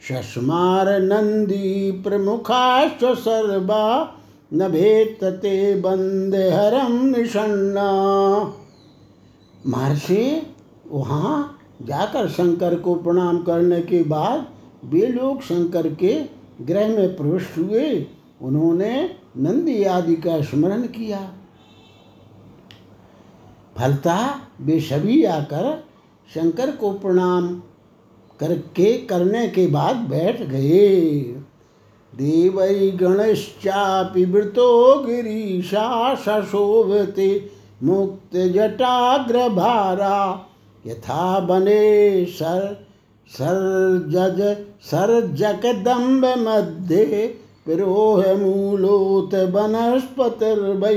शस्मार 0.09 1.01
नंदी 1.01 1.93
प्रमुखाश्च 1.93 3.05
सर्वा, 3.05 4.15
न 4.55 4.69
भेतते 4.69 5.75
बंदे 5.75 6.51
हरम 6.51 7.15
निषण्णा। 7.17 7.91
महर्षि 9.67 10.43
वहाँ 10.91 11.59
जाकर 11.83 12.29
शंकर 12.29 12.75
को 12.75 12.95
प्रणाम 12.95 13.43
करने 13.43 13.81
के 13.81 14.03
बाद 14.03 14.47
वे 14.85 15.07
लोग 15.07 15.43
शंकर 15.43 15.95
के 15.95 16.27
ग्रह 16.61 16.89
में 16.89 17.17
प्रविष्ट 17.17 17.59
हुए। 17.59 18.07
उन्होंने 18.43 19.17
नंदी 19.37 19.85
आदि 19.85 20.17
का 20.17 20.41
स्मरण 20.41 20.83
किया। 20.83 21.33
फलता 23.79 24.41
वे 24.61 24.81
सभी 24.81 25.25
आकर 25.25 25.85
शंकर 26.35 26.71
को 26.71 26.93
प्रणाम 26.93 27.63
करके 28.41 28.99
करने 28.99 29.49
के 29.49 29.67
बाद 29.67 29.97
बैठ 29.97 30.43
गए। 30.43 31.11
देवै 32.15 32.91
गणश्चापि 32.91 34.25
वृतो 34.25 35.05
गिरीशा 35.05 36.15
शोभते 36.15 37.51
मुक्त 37.83 38.37
जटाग्रभारा 38.37 40.47
यथा 40.87 41.41
बने 41.41 42.25
सर 42.27 42.87
सर 43.31 43.99
सर्जज 44.09 44.41
सर्जकदम्ब 44.83 46.25
मध्ये 46.39 47.27
पिरोह 47.67 48.23
मूलोत 48.35 49.35
वनस्पतिर्वै। 49.35 50.95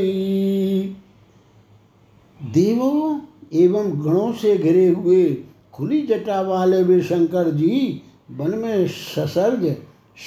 देवों 2.41 3.19
एवं 3.53 3.91
गणों 4.05 4.31
से 4.33 4.55
घिरे 4.57 4.87
हुए 4.87 5.25
खुली 5.73 6.01
जटा 6.01 6.41
वाले 6.41 6.83
वे 6.83 7.01
शंकर 7.01 7.49
जी, 7.51 8.01
वन 8.31 8.55
में 8.55 8.87
ससर्ज, 8.87 9.65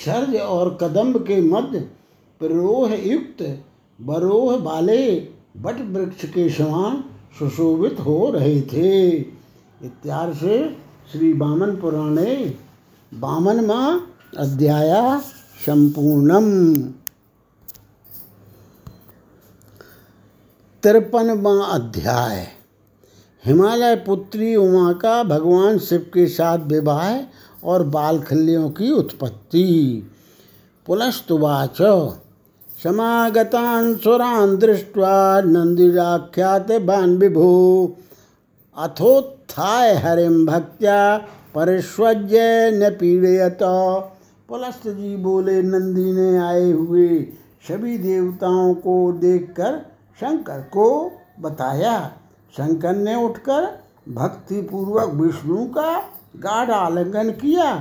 सर्ज 0.05 0.37
और 0.37 0.79
कदम्ब 0.81 1.19
के 1.19 1.41
मध्य 1.41 1.79
प्ररोह 2.41 2.95
युक्त, 2.95 3.43
बरोह 4.01 4.57
वाले 4.57 5.15
बट 5.57 5.81
वृक्ष 5.93 6.25
के 6.25 6.49
समान 6.49 7.05
सुशोभित 7.39 8.01
हो 8.01 8.31
रहे 8.31 8.61
थे। 8.63 9.21
इत्यार 9.85 10.35
से 10.35 10.77
श्री 11.13 11.35
बामन 11.35 11.77
पुराणे 11.77 12.55
बामन 13.15 13.65
माँ 13.65 14.15
अध्याय 14.39 15.21
संपूर्णम। 15.67 16.75
तिरपनवा 20.83 21.67
अध्याय। 21.67 22.47
हिमालय 23.45 23.97
पुत्री 23.97 24.57
उमा 24.57 24.93
का 24.93 25.23
भगवान 25.23 25.79
शिव 25.79 26.11
के 26.15 26.27
साथ 26.27 26.59
विवाह 26.59 27.21
और 27.65 27.83
बालखल्यों 27.83 28.71
की 28.71 28.91
उत्पत्ति। 28.91 30.03
पुलस्तुवाच। 30.87 31.79
समागतान् 32.83 33.97
सुरान् 33.97 34.59
दृष्ट्वा 34.59 35.41
नन्दिराख्यात 35.41 36.73
बान् 36.73 37.19
विभो। 37.19 37.87
अथोत्थाय 39.49 39.95
हरिम 39.95 40.45
भक्त्या 40.47 41.17
परिस्वज्य 41.55 42.39
न 42.75 42.91
पीड़यत। 42.91 43.59
पुलस्त 44.49 44.89
जी 44.89 45.17
बोले, 45.17 45.63
नंदी 45.63 46.13
ने 46.13 46.39
आए 46.39 46.71
हुए 46.71 47.09
सभी 47.69 47.97
देवताओं 47.99 48.75
को 48.75 49.13
देखकर 49.13 49.79
शंकर 50.19 50.61
को 50.73 50.89
बताया। 51.41 51.99
शंकर 52.57 52.95
ने 52.97 53.15
उठकर 53.15 53.63
भक्तिपूर्वक 54.09 55.15
विष्णु 55.15 55.65
का 55.69 55.99
गाढ़ 56.37 56.71
आलिंगन 56.71 57.31
किया। 57.31 57.75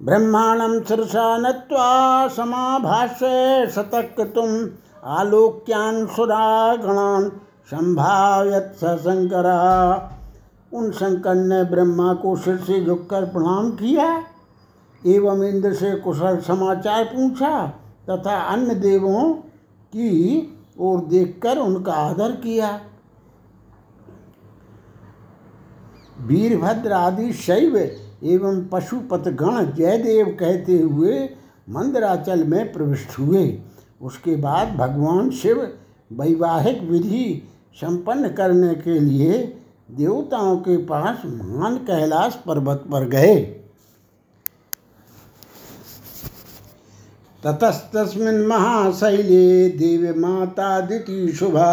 ब्रह्मांडम 0.00 0.80
शिरसा 0.84 1.36
नत्वा 1.38 2.28
समाभाष्य 2.28 3.66
शतक 3.74 4.20
तुम 4.34 4.50
आलोक्यान 5.10 6.06
सुरागणान 6.06 7.30
संभाव्यत 7.68 8.72
शंकर 8.76 9.46
उन 10.72 10.90
शंकर 10.90 11.34
ने 11.34 11.62
ब्रह्मा 11.64 12.12
को 12.14 12.34
सिर 12.36 12.56
से 12.56 12.84
झुककर 12.84 13.24
प्रणाम 13.24 13.70
किया, 13.70 14.06
एवं 15.02 15.42
इंद्र 15.44 15.72
से 15.74 15.94
कुशल 15.96 16.38
समाचार 16.38 17.04
पूछा, 17.04 17.66
तथा 18.10 18.36
अन्य 18.44 18.74
देवों 18.74 19.32
की 19.92 20.40
ओर 20.78 21.00
देखकर 21.00 21.58
उनका 21.58 21.92
आदर 21.92 22.32
किया। 22.36 22.70
वीरभद्र 26.20 26.92
आदि 26.92 27.32
शैव 27.32 27.76
एवं 27.76 28.64
पशुपत 28.68 29.28
गण 29.40 29.70
जयदेव 29.72 30.36
कहते 30.40 30.78
हुए 30.78 31.18
मंदराचल 31.70 32.44
में 32.44 32.72
प्रविष्ट 32.72 33.18
हुए। 33.18 33.46
उसके 34.02 34.36
बाद 34.36 34.74
भगवान 34.76 35.30
शिव 35.32 35.60
वैवाहिक 36.12 36.82
विधि 36.82 37.42
संपन्न 37.80 38.28
करने 38.28 38.74
के 38.74 38.98
लिए 39.00 39.38
देवताओं 39.90 40.56
के 40.56 40.76
पास 40.86 41.22
महान 41.26 41.76
कैलाश 41.84 42.34
पर्वत 42.46 42.84
पर 42.92 43.08
गए। 43.08 43.36
ततस्तस्मिन् 47.42 48.46
महाशैले 48.46 49.68
देवमातादिति 49.78 51.32
शुभा 51.32 51.70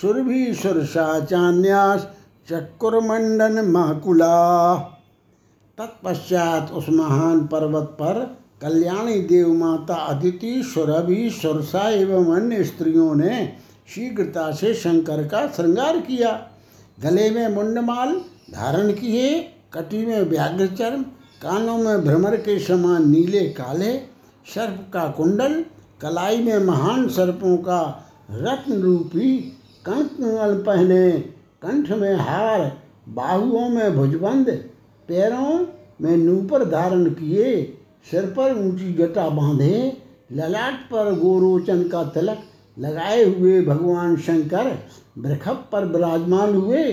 सुरभि 0.00 0.54
सुरसा 0.54 1.08
चान्यास 1.20 2.06
चक्कुरमंडन 2.48 3.64
महाकुला 3.68 4.34
तत्पश्चात 5.78 6.70
उस 6.72 6.88
महान 6.88 7.46
पर्वत 7.46 7.96
पर 8.00 8.20
कल्याणी 8.62 9.18
देव 9.20 9.52
माता 9.52 9.94
अदिति 9.94 10.62
सुरभि 10.74 11.28
सुरसा 11.32 11.88
एवं 11.90 12.34
अन्य 12.36 12.64
स्त्रियों 12.64 13.14
ने 13.14 13.36
शीघ्रता 13.94 14.52
से 14.52 14.74
शंकर 14.74 15.28
का 15.28 15.46
श्रृंगार 15.48 16.00
किया। 16.00 16.50
गले 17.02 17.30
में 17.30 17.48
मुंडमाल, 17.48 18.20
धारण 18.50 18.92
किए, 18.92 19.40
कटी 19.72 20.06
में 20.06 20.22
व्याघ्र 20.22 20.66
चर्म 20.66 21.02
कानों 21.42 21.78
में 21.78 22.04
भ्रमर 22.04 22.36
के 22.36 22.58
समान 22.58 23.10
नीले 23.10 23.40
काले, 23.40 23.96
सर्प 24.54 24.90
का 24.92 25.06
कुंडल, 25.08 25.64
कलाई 26.00 26.42
में 26.42 26.58
महान 26.58 27.08
सर्पों 27.08 27.56
का 27.56 28.08
रत्न 28.30 28.80
रूपी 28.80 29.38
कंकण 29.88 30.62
पहने, 30.62 31.10
कंठ 31.62 31.90
में 31.90 32.14
हार, 32.14 32.80
बाहुओं 33.08 33.68
में 33.68 33.96
भुजबंद, 33.96 34.50
पैरों 35.08 35.66
में 36.00 36.16
नूपर 36.16 36.64
धारण 36.64 37.04
किए, 37.04 37.78
सिर 38.10 38.22
पर 38.22 38.58
ऊँची 38.58 38.92
जटा 38.92 39.28
बांधे, 39.28 40.02
ललाट 40.32 40.74
पर 40.74 41.14
गोरोचन 41.14 41.88
का 41.88 42.04
तिलक 42.04 42.38
लगाए 42.78 43.24
हुए 43.24 43.60
भगवान 43.62 44.16
शंकर 44.16 44.66
वृखभ 45.18 45.64
पर 45.72 45.84
विराजमान 45.84 46.54
हुए, 46.54 46.92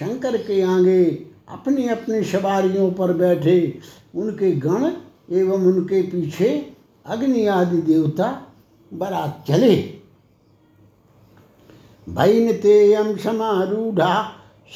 शंकर 0.00 0.36
के 0.36 0.60
आगे 0.62 1.04
अपनी 1.48 1.88
अपनी 1.88 2.22
सवारियों 2.24 2.90
पर 2.92 3.12
बैठे, 3.12 3.78
उनके 4.14 4.52
गण 4.52 4.84
एवं 5.30 5.66
उनके 5.66 6.02
पीछे 6.02 6.48
अग्नि 7.06 7.46
आदि 7.46 7.76
देवता 7.82 8.30
बरात 8.92 9.44
चले। 9.48 9.76
भैनतेयं 12.06 13.16
समारूढ़ा 13.16 14.22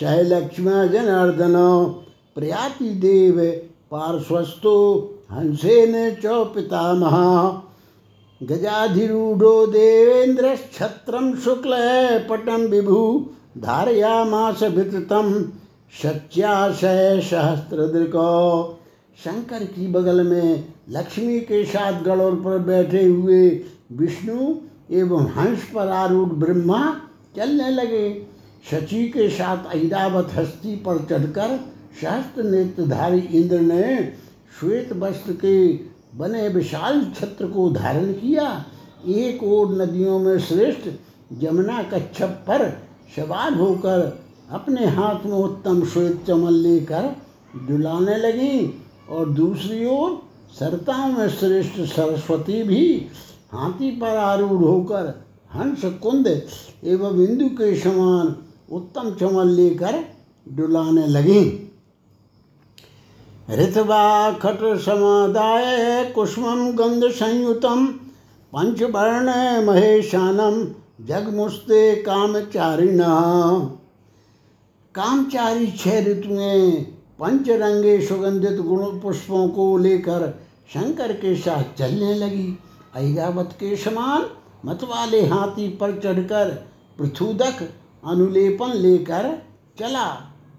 सहलक्ष्म 0.00 0.86
जनार्दन 0.86 1.54
प्रयाति 2.34 2.88
देव 2.90 3.40
पार्श्वस्थो, 3.90 4.74
हंसेन 5.32 5.94
च 6.14 6.26
पितामह 6.54 7.16
गजाधिरूढ़ो 8.40 9.66
शुक्ल 11.36 11.76
पटम 12.30 12.62
विभु, 12.62 12.98
धारयामास 13.58 14.62
विततम 14.62 15.32
सच्याशय 16.02 17.20
सहस्त्रदृक 17.24 18.16
शंकर 19.18 19.64
की 19.64 19.86
बगल 19.86 20.22
में 20.26 20.64
लक्ष्मी 20.88 21.38
के 21.40 21.64
साथ 21.64 22.02
गड़ोर 22.02 22.34
पर 22.34 22.58
बैठे 22.58 23.04
हुए 23.04 23.48
विष्णु 23.92 24.54
एवं 24.90 25.26
हंस 25.26 25.64
पर 25.74 25.88
आरूढ़ 25.88 26.28
ब्रह्मा 26.28 26.80
चलने 27.36 27.70
लगे। 27.70 28.08
शची 28.70 29.08
के 29.08 29.28
साथ 29.28 29.74
ऐरावत 29.74 30.28
हस्ती 30.34 30.76
पर 30.76 31.04
चढ़कर 31.10 31.58
सहस्त्र 32.00 32.42
नेत्रधारी 32.42 33.18
इंद्र 33.18 33.60
ने 33.60 34.12
श्वेत 34.60 34.92
वस्त्र 34.92 35.32
के 35.32 35.56
बने 36.16 36.48
विशाल 36.48 37.00
छत्र 37.16 37.46
को 37.46 37.68
धारण 37.70 38.12
किया, 38.12 38.64
एक 39.06 39.42
और 39.42 39.74
नदियों 39.80 40.18
में 40.18 40.38
श्रेष्ठ 40.38 40.88
जमुना 41.40 41.82
कच्छप 41.82 42.44
पर 42.48 42.68
सवार 43.16 43.54
होकर 43.54 44.00
अपने 44.50 44.86
हाथ 44.86 45.26
में 45.26 45.32
उत्तम 45.32 45.84
श्वेत 45.84 46.24
चमल 46.26 46.54
लेकर 46.54 47.14
डुलाने 47.68 48.16
लगी 48.16 48.58
और 49.10 49.28
दूसरी 49.30 49.84
ओर 49.86 50.18
सरताओं 50.58 51.12
में 51.12 51.28
श्रेष्ठ 51.28 51.80
सरस्वती 51.94 52.62
भी 52.62 52.84
हाथी 53.52 53.90
पर 53.90 54.16
आरूढ़ 54.16 54.62
होकर 54.62 55.14
हंस, 55.54 55.84
कुंद 56.02 56.26
एवं 56.26 57.20
इंदु 57.24 57.48
के 57.58 57.74
समान 57.76 58.34
उत्तम 58.70 59.10
चमन 59.10 59.48
लेकर 59.48 60.04
डुलाने 60.46 61.06
लगी। 61.06 61.42
ऋतवा 63.50 64.30
खट 64.32 64.58
समादाय 64.78 66.04
कुष्मम 66.14 66.70
गंध 66.72 67.04
संयुतम 67.10 67.86
पंचवर्ण 68.52 69.30
महेशानम 69.66 70.56
जगमुस्ते 71.06 71.94
कामचारिण। 71.96 73.00
कामचारी 74.94 75.70
छह 75.70 76.00
ऋतुएँ 76.00 76.70
पंचरंगे 77.20 78.00
सुगंधित 78.00 78.60
गुण 78.60 78.84
पुष्पों 79.00 79.48
को 79.48 79.76
लेकर 79.78 80.28
शंकर 80.74 81.12
के 81.12 81.34
साथ 81.36 81.78
चलने 81.78 82.14
लगी। 82.14 82.58
ऐरावत 82.96 83.56
के 83.60 83.76
समान 83.76 84.26
मतवाले 84.64 85.26
हाथी 85.26 85.68
पर 85.68 86.00
चढ़कर 86.00 86.48
पृथुदक 86.98 87.68
अनुलेपन 88.04 88.72
लेकर 88.76 89.34
चला। 89.78 90.08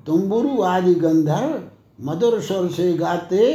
तुम्बुरु 0.06 0.62
आदि 0.62 0.94
गंधर्व 0.96 1.60
मधुर 2.00 2.40
स्वर 2.42 2.68
से 2.68 2.94
गाते 2.94 3.46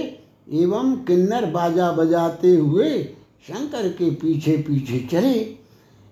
एवं 0.53 0.95
किन्नर 1.05 1.45
बाजा 1.47 1.91
बजाते 1.93 2.55
हुए 2.57 2.91
शंकर 3.49 3.89
के 3.89 4.11
पीछे 4.11 4.57
पीछे 4.59 4.99
चले। 5.11 5.35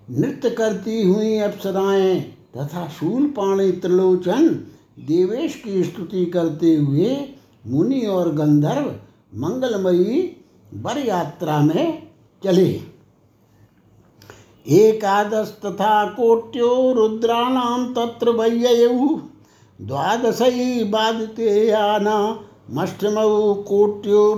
नृत्य 0.09 0.49
करती 0.49 1.01
हुई 1.03 1.37
अप्सराएँ 1.37 2.19
तथा 2.57 2.87
शूल 2.89 3.25
पाणी 3.27 3.71
त्रिलोचन 3.71 4.47
देवेश 4.99 5.55
की 5.55 5.83
स्तुति 5.83 6.25
करते 6.25 6.75
हुए 6.75 7.15
मुनि 7.67 8.01
और 8.05 8.31
गंधर्व 8.35 8.85
मंगलमयी 9.37 10.21
वर 10.73 10.97
यात्रा 10.97 11.59
में 11.61 12.07
चले। 12.43 12.69
एकादश 14.67 15.57
तथा 15.65 16.05
कोट्यो 16.05 16.71
रुद्राणाम 16.93 17.85
तत्र 17.93 18.29
वय्ययु 18.29 19.19
द्वादशई 19.81 20.83
बाधितेयाना 20.83 22.17
मष्टमऊ 22.71 23.53
कोट्यो 23.63 24.35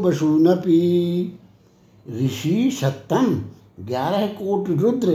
ऋषि 2.06 2.70
सप्तम 2.74 3.26
ग्यारह 3.80 4.26
कोटि 4.28 4.74
रुद्र, 4.74 5.12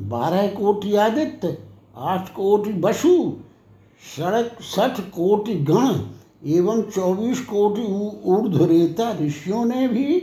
बारह 0.00 0.46
कोटि 0.48 0.94
आदित्य, 0.96 1.56
आठ 1.96 2.28
कोटि 2.28 2.72
बसु 2.72 3.14
सड़सठ 4.16 5.00
कोटि 5.10 5.54
गण 5.70 6.00
एवं 6.48 6.82
चौबीस 6.82 7.40
कोटि 7.44 7.82
ऊर्ध्वरेता 8.24 9.10
ऋषियों 9.20 9.64
ने 9.64 9.88
भी 9.88 10.20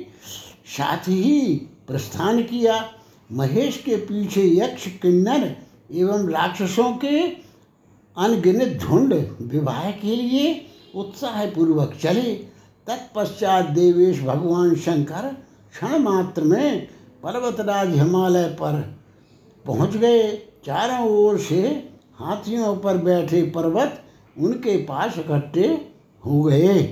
साथ 0.77 1.09
ही 1.09 1.53
प्रस्थान 1.87 2.41
किया। 2.43 2.83
महेश 3.31 3.77
के 3.77 3.95
पीछे 3.95 4.43
यक्ष, 4.55 4.87
किन्नर 5.01 5.55
एवं 5.93 6.29
राक्षसों 6.29 6.91
के 6.93 7.46
अनगिनत 8.17 8.81
झुंड 8.81 9.13
विवाह 9.41 9.91
के 9.91 10.15
लिए 10.15 10.65
उत्साह 10.95 11.45
पूर्वक 11.45 11.93
चले। 12.01 12.33
तत्पश्चात 12.87 13.65
देवेश 13.65 14.21
भगवान 14.21 14.75
शंकर 14.75 15.35
क्षण 15.73 15.99
मात्र 15.99 16.43
में 16.43 16.87
पर्वतराज 17.23 17.95
हिमालय 17.95 18.43
पर 18.43 18.95
पहुँच 19.65 19.95
गए। 19.95 20.41
चारों 20.65 21.09
ओर 21.09 21.39
से 21.39 21.89
हाथियों 22.19 22.75
पर 22.75 22.97
बैठे 22.97 23.51
पर्वत 23.55 24.03
उनके 24.37 24.77
पास 24.77 25.17
इकट्ठे 25.17 25.89
हो 26.23 26.43
गए। 26.43 26.83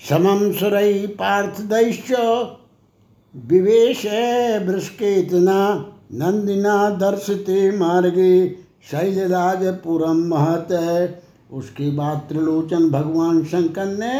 समं 0.00 0.52
सुरै 0.52 1.06
पार्थदैश्च 1.06 2.10
विवेश 3.34 4.02
बृष्केतना 4.66 5.58
नंदिना 6.12 6.90
दर्शते 6.90 7.58
मार्गे 7.78 8.48
शैलराजपुरम 8.90 10.24
महत। 10.26 10.72
उसके 11.52 11.90
बाद 11.90 12.16
त्रिलोचन 12.28 12.90
भगवान 12.90 13.44
शंकर 13.44 13.86
ने 13.86 14.12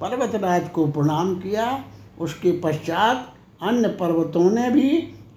पर्वतराज 0.00 0.68
को 0.68 0.86
प्रणाम 0.86 1.34
किया। 1.34 1.66
उसके 2.20 2.52
पश्चात 2.60 3.28
अन्य 3.62 3.88
पर्वतों 3.88 4.50
ने 4.50 4.70
भी 4.70 4.90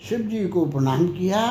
शिव 0.09 0.19
जी 0.19 0.47
को 0.47 0.65
प्रणाम 0.65 1.07
किया, 1.07 1.41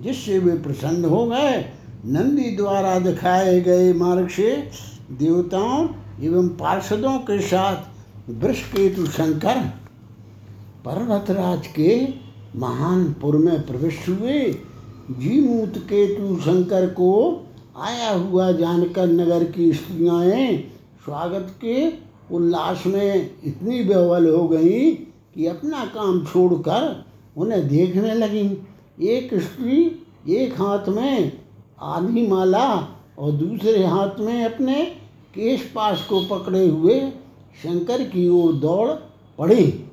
जिससे 0.00 0.38
वे 0.38 0.56
प्रसन्न 0.58 1.04
हो 1.04 1.26
गए। 1.26 1.64
नंदी 2.04 2.50
द्वारा 2.56 2.98
दिखाए 2.98 3.60
गए 3.60 3.92
मार्ग 3.92 4.28
से 4.28 4.50
देवताओं 5.12 5.88
एवं 6.22 6.48
पार्षदों 6.48 7.18
के 7.18 7.38
साथ 7.40 8.30
वृषकेतु 8.30 9.06
शंकर 9.06 9.60
पर्वतराज 10.84 11.66
के 11.66 12.08
महानपुर 12.56 13.36
में 13.36 13.66
प्रविष्ट 13.66 14.08
हुए। 14.08 14.40
जीमूत 15.10 15.78
केतु 15.78 16.36
शंकर 16.36 16.86
को 16.86 17.12
आया 17.78 18.10
हुआ 18.10 18.50
जानकर 18.52 19.06
नगर 19.06 19.44
की 19.44 19.72
स्त्रियाँ 19.72 20.22
स्वागत 21.04 21.54
के 21.64 21.76
उल्लास 22.34 22.82
में 22.86 23.30
इतनी 23.44 23.82
बेवल 23.84 24.28
हो 24.28 24.48
गई 24.48 24.90
कि 25.34 25.46
अपना 25.46 25.84
काम 25.84 26.24
छोड़कर 26.24 27.04
उन्हें 27.36 27.68
देखने 27.68 28.14
लगी। 28.14 28.46
एक 29.08 29.34
स्त्री 29.34 29.80
एक 30.28 30.60
हाथ 30.60 30.88
में 30.88 31.41
आधी 31.80 32.26
माला 32.26 32.88
और 33.18 33.32
दूसरे 33.32 33.84
हाथ 33.84 34.18
में 34.18 34.44
अपने 34.44 34.84
केश 35.34 35.72
पास 35.74 36.06
को 36.10 36.24
पकड़े 36.24 36.68
हुए 36.68 37.12
शंकर 37.62 38.02
की 38.02 38.28
ओर 38.28 38.52
दौड़ 38.52 38.90
पड़ी। 39.38 39.88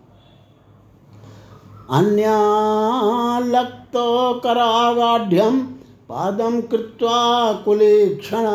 अन्यालक्तो 1.91 4.33
करागाढ्यम 4.33 5.59
पादम 6.09 6.61
कृत्वा 6.61 7.53
कुले 7.53 8.15
क्षण 8.15 8.45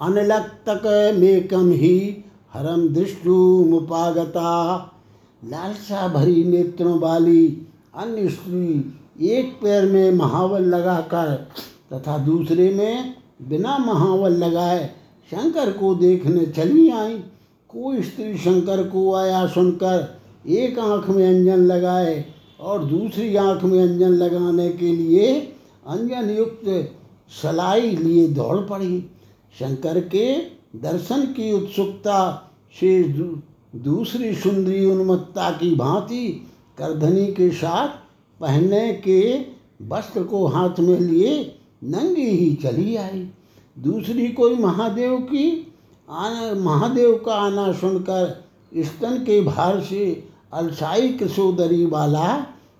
अनलक्तकमेकम 0.00 1.70
ही 1.70 2.24
हरम 2.54 2.66
दृष्टु 2.66 2.94
दृष्टुमुपागता 2.94 4.76
लालसा 5.44 6.08
भरी 6.08 6.44
नेत्रों 6.44 7.00
वाली 7.00 7.66
अन्य 7.94 8.28
स्त्री 8.28 8.94
एक 9.28 9.58
पैर 9.62 9.86
में 9.86 10.12
महावल 10.12 10.62
लगाकर 10.62 11.46
तथा 11.90 12.18
दूसरे 12.18 12.72
में 12.74 13.14
बिना 13.42 13.78
महावल 13.78 14.32
लगाए 14.32 14.86
शंकर 15.30 15.72
को 15.72 15.94
देखने 15.94 16.46
चली 16.46 16.88
आई। 16.88 17.14
कोई 17.70 18.02
स्त्री 18.02 18.36
शंकर 18.38 18.82
को 18.88 19.14
आया 19.14 19.46
सुनकर 19.46 20.20
एक 20.48 20.78
आँख 20.78 21.08
में 21.08 21.26
अंजन 21.28 21.66
लगाए 21.66 22.24
और 22.60 22.84
दूसरी 22.84 23.36
आँख 23.36 23.62
में 23.64 23.80
अंजन 23.82 24.10
लगाने 24.10 24.68
के 24.68 24.92
लिए 24.92 25.34
अंजन 25.86 26.30
युक्त 26.30 26.90
सलाई 27.42 27.90
लिए 27.90 28.28
दौड़ 28.28 28.56
पड़ी। 28.56 29.00
शंकर 29.58 30.00
के 30.00 30.34
दर्शन 30.76 31.22
की 31.22 31.52
उत्सुकता 31.52 32.50
से 32.80 33.02
दूसरी 33.76 34.34
सुंदरी 34.34 34.84
उन्मत्ता 34.86 35.50
की 35.50 35.74
भांति 35.74 36.26
करधनी 36.78 37.26
के 37.26 37.50
साथ 37.50 37.88
पहनने 38.40 38.92
के 38.92 39.20
वस्त्र 39.86 40.22
को 40.22 40.46
हाथ 40.46 40.80
में 40.80 41.00
लिए 41.00 41.56
नंगी 41.82 42.26
ही 42.26 42.54
चली 42.54 42.96
आई। 42.96 43.28
दूसरी 43.78 44.28
कोई 44.28 44.54
महादेव 44.54 45.16
की 45.16 45.74
आना, 46.08 46.54
महादेव 46.54 47.22
का 47.26 47.34
आना 47.34 47.72
सुनकर 47.72 48.44
स्तन 48.76 49.16
के 49.16 49.40
भार 49.40 49.80
से 49.80 50.24
अलसाई 50.52 51.08
किशोदरी 51.08 51.86
वाला 51.86 52.34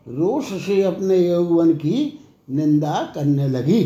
रोष 0.08 0.44
से 0.66 0.82
अपने 0.82 1.16
यौवन 1.28 1.72
की 1.72 2.18
निंदा 2.50 3.12
करने 3.14 3.48
लगी। 3.48 3.82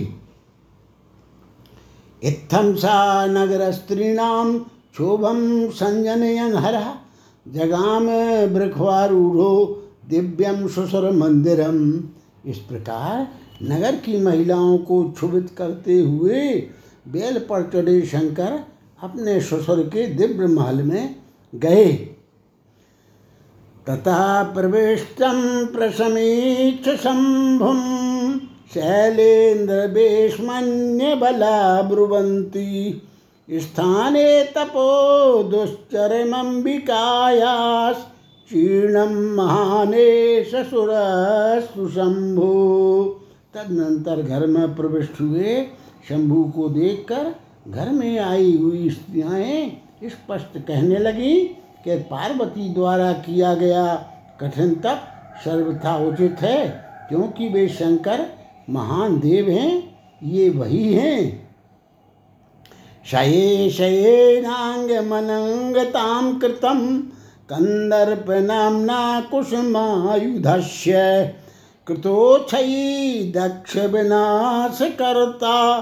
इत्थम 2.23 2.75
सा 2.75 3.27
नगर 3.27 3.71
स्त्रीणाम 3.73 4.59
क्षोभम 4.59 5.71
संजनयन 5.71 6.57
हर 6.57 6.75
जगाम 7.47 8.07
वृखवारूढ़ो 8.55 9.55
दिव्यम 10.09 10.67
सुसर 10.69 11.11
मंदिरम। 11.13 12.05
इस 12.47 12.59
प्रकार 12.59 13.27
नगर 13.63 13.97
की 13.97 14.21
महिलाओं 14.21 14.79
को 14.79 15.11
क्षुभित 15.11 15.55
करते 15.59 16.01
हुए 16.01 16.51
बेल 17.07 17.39
पर 17.39 17.63
चढ़े 17.63 18.03
शंकर 18.03 18.65
अपने 19.03 19.41
ससुर 19.41 19.81
के 19.81 20.07
दिव्य 20.07 20.47
महल 20.47 20.83
में 20.83 21.17
गए। 21.55 22.11
तथा 23.91 24.43
प्रविष्टम 24.43 25.67
प्रसमीक्ष 25.67 26.89
शंभुम 26.89 27.81
शैलेन्द्र 28.75 29.89
बेशमन्य 29.89 31.15
बला 31.15 31.83
ब्रुवंती 31.83 33.03
स्थाने 33.51 34.45
तपो 34.45 35.43
दुश्चरमंबिकायास 35.43 37.97
चीर्णम 38.51 39.37
महाने 39.37 40.45
ससुर 40.45 40.91
सुशंभु। 41.75 43.21
तदनंतर 43.55 44.23
घर 44.23 44.47
में 44.47 44.75
प्रविष्ट 44.77 45.21
हुए। 45.21 45.67
शंभु 46.09 46.45
को 46.57 46.69
देखकर 46.69 47.35
घर 47.69 47.91
में 47.91 48.19
आई 48.19 48.57
हुई 48.57 48.91
स्त्रियाँ 48.91 49.41
स्पष्ट 50.05 50.59
कहने 50.59 50.99
लगी 50.99 51.45
कि 51.85 51.97
पार्वती 52.11 52.69
द्वारा 52.75 53.13
किया 53.13 53.55
गया 53.55 53.95
कठिन 54.41 54.75
तप 54.75 55.11
सर्वथा 55.45 55.97
उचित 56.07 56.37
है, 56.41 56.67
क्योंकि 57.09 57.49
वे 57.49 57.69
शंकर 57.69 58.27
महान 58.71 59.19
देव 59.21 59.51
हैं, 59.51 59.95
ये 60.23 60.51
वही 60.51 60.95
हैं। 60.95 61.45
शये 63.07 63.71
शयेनाङ्गमनङ्गतां 63.71 66.39
कृतं 66.39 66.99
कन्दर्पनाम्ना 67.49 69.21
कुसुमायुधस्य। 69.31 70.93
कृतोच्छयी 71.87 73.33
दक्षविनाशकर्ता 73.33 75.81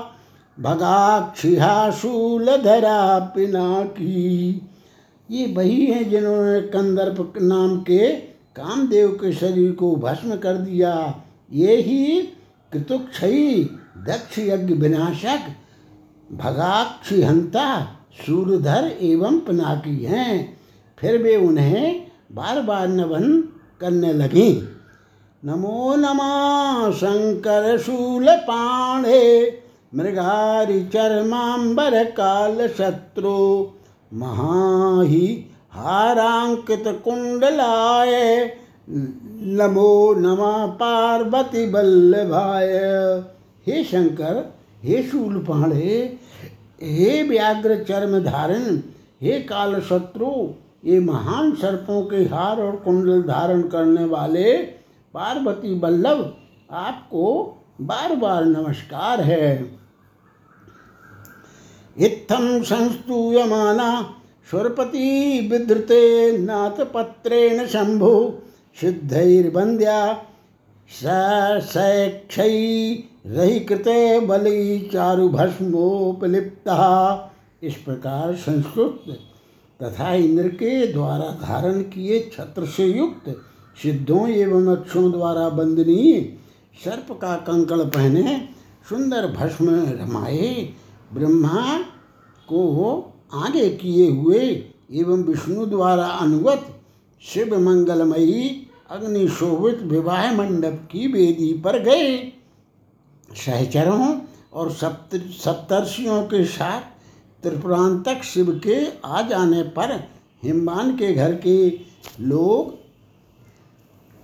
भगाक्षिहा 0.61 1.91
शूलधरा 1.91 3.19
पिनाकी 3.19 4.69
ये 5.31 5.55
वही 5.57 5.87
हैं 5.87 6.11
जिन्होंने 6.11 6.61
कंदर्प 6.61 7.35
नाम 7.43 7.81
के 7.81 8.09
कामदेव 8.57 9.09
के 9.09 9.33
शरीर 9.33 9.73
को 9.73 9.97
भस्म 9.97 10.37
कर 10.37 10.55
दिया। 10.55 11.23
ये 11.53 11.77
ही 11.77 12.23
कृतुक्षयी 12.73 13.65
दक्ष 13.99 14.39
यज्ञ 14.39 14.75
विनाशक 14.75 15.55
भगाक्षिहंता 16.33 17.99
सूर्यधर 18.27 18.97
एवं 19.01 19.41
पिनाकी 19.41 20.05
हैं। 20.05 20.59
फिर 20.99 21.23
वे 21.23 21.37
उन्हें 21.37 22.07
बार 22.33 22.63
बार 22.63 22.89
नवन 22.89 23.43
करने 23.81 24.13
लगी। 24.13 24.72
नमो 25.45 25.97
नमा 25.97 26.91
शंकर 26.91 27.79
शूल 27.79 28.27
पाणे, 28.27 29.51
मृगारी 29.95 30.85
चरमांबर 30.85 32.05
काल 32.05 32.69
शत्रु, 32.69 33.67
महाही 34.13 35.51
हारांकित 35.73 36.85
कुंडलाय, 37.05 38.13
नमो 39.59 40.15
नमा 40.15 40.67
पार्वती 40.67 41.67
बल्लभाय 41.67 42.73
हे 43.67 43.85
शंकर, 43.85 44.55
हे 44.85 45.03
शूल 45.03 45.39
पाणे, 45.39 46.19
हे 46.83 47.23
व्याघ्र 47.23 47.85
चर्म 47.85 48.19
धारण, 48.19 48.77
हे 49.23 49.41
काल 49.41 49.81
शत्रु, 49.81 50.31
ये 50.85 51.01
महान 51.01 51.55
सर्पों 51.55 52.03
के 52.03 52.17
हार 52.17 52.61
और 52.61 52.77
कुंडल 52.77 53.23
धारण 53.23 53.63
करने 53.63 54.05
वाले 54.05 54.82
पार्वती 55.15 55.75
बल्लभ, 55.75 56.21
आपको 56.71 57.25
बार 57.81 58.15
बार 58.17 58.45
नमस्कार 58.45 59.21
है। 59.21 59.53
इत्थम 61.97 62.63
संस्तूयमाना 62.63 63.91
स्वरपति 64.51 65.49
विधृते 65.51 66.01
नाथ 66.39 66.85
पत्रेण 66.95 67.67
शंभु, 67.67 68.13
सिद्धैर्वन्द्या 68.79 69.99
सैक्षै 70.91 72.49
रही 73.27 73.61
कृते 73.61 74.21
बलि 74.21 74.91
चारु 74.93 75.29
भस्मोपलिप्ता 75.29 76.79
इस 77.63 77.75
प्रकार 77.77 78.35
संस्कृत 78.37 79.19
तथा 79.81 80.13
इंद्र 80.15 80.49
के 80.49 80.87
द्वारा 80.93 81.31
धारण 81.43 81.81
किए 81.83 82.21
छत्र 82.33 82.67
से 82.67 82.87
युक्त 82.87 83.29
सिद्धों 83.77 84.29
एवं 84.29 84.67
अक्षों 84.67 85.11
द्वारा 85.13 85.49
बंदनीय 85.49 86.21
सर्प 86.85 87.13
का 87.13 87.37
कंकड़ 87.37 87.83
पहने 87.87 88.37
सुंदर 88.89 89.27
भस्म 89.27 89.71
रमाए, 90.01 90.69
ब्रह्मा 91.13 91.79
को 92.49 92.63
आगे 93.35 93.69
किए 93.71 94.11
हुए 94.11 94.41
एवं 94.93 95.23
विष्णु 95.25 95.67
द्वारा 95.67 96.07
अनुगत 96.07 96.67
शिव 97.23 97.59
मंगलमयी 97.61 98.69
अग्निशोभित 98.91 99.83
विवाह 99.83 100.33
मंडप 100.33 100.89
की 100.93 101.07
वेदी 101.07 101.53
पर 101.65 101.79
गए। 101.83 102.19
सहचरों 103.37 104.21
और 104.53 104.71
सप्त, 104.71 105.17
सप्तर्षियों 105.17 106.23
के 106.23 106.45
साथ 106.45 106.81
त्रिपुरांतक 107.43 108.23
शिव 108.25 108.51
के 108.67 108.77
आ 109.05 109.23
जाने 109.23 109.63
पर 109.77 109.99
हिमबान 110.45 110.97
के 110.97 111.13
घर 111.13 111.35
के 111.37 111.57
लोग 112.21 112.82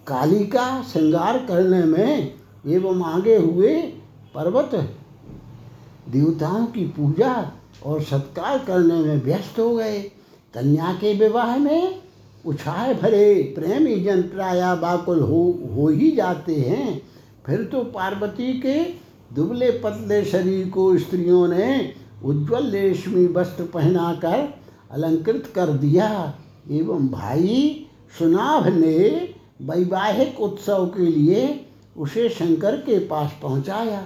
काली 0.09 0.45
का 0.45 0.67
श्रृंगार 0.83 1.39
करने 1.39 1.83
में 1.85 2.35
एवं 2.67 3.03
आगे 3.05 3.37
हुए 3.37 3.75
पर्वत 4.35 4.75
देवताओं 6.09 6.65
की 6.67 6.85
पूजा 6.89 7.33
और 7.87 8.03
सत्कार 8.03 8.59
करने 8.59 8.95
में 8.95 9.23
व्यस्त 9.25 9.59
हो 9.59 9.75
गए। 9.77 10.01
कन्या 10.55 10.93
के 10.93 11.13
विवाह 11.15 11.57
में 11.57 12.01
उछाए 12.45 12.95
भरे 12.95 13.35
प्रेमी 13.59 14.01
जन 14.01 14.23
प्राय 14.23 14.61
बाकुल 14.77 15.21
हो 15.21 15.43
हो 15.73 15.89
ही 15.89 16.11
जाते 16.11 16.55
हैं। 16.55 17.01
फिर 17.47 17.65
तो 17.65 17.83
पार्वती 17.85 18.53
के 18.61 18.83
दुबले 19.35 19.71
पतले 19.71 20.25
शरीर 20.25 20.69
को 20.69 20.97
स्त्रियों 20.99 21.47
ने 21.49 21.95
उज्जवल 22.25 22.71
रेशमी 22.71 23.27
वस्त्र 23.27 23.65
पहनाकर 23.65 24.49
अलंकृत 24.91 25.53
कर 25.55 25.67
दिया। 25.79 26.09
एवं 26.71 27.09
भाई 27.09 27.87
सुनाभ 28.19 28.67
ने 28.69 29.35
वैवाहिक 29.61 30.41
उत्सव 30.41 30.87
के 30.87 31.07
लिए 31.07 31.65
उसे 31.97 32.29
शंकर 32.29 32.77
के 32.77 32.99
पास 32.99 33.39
पहुँचाया। 33.43 34.03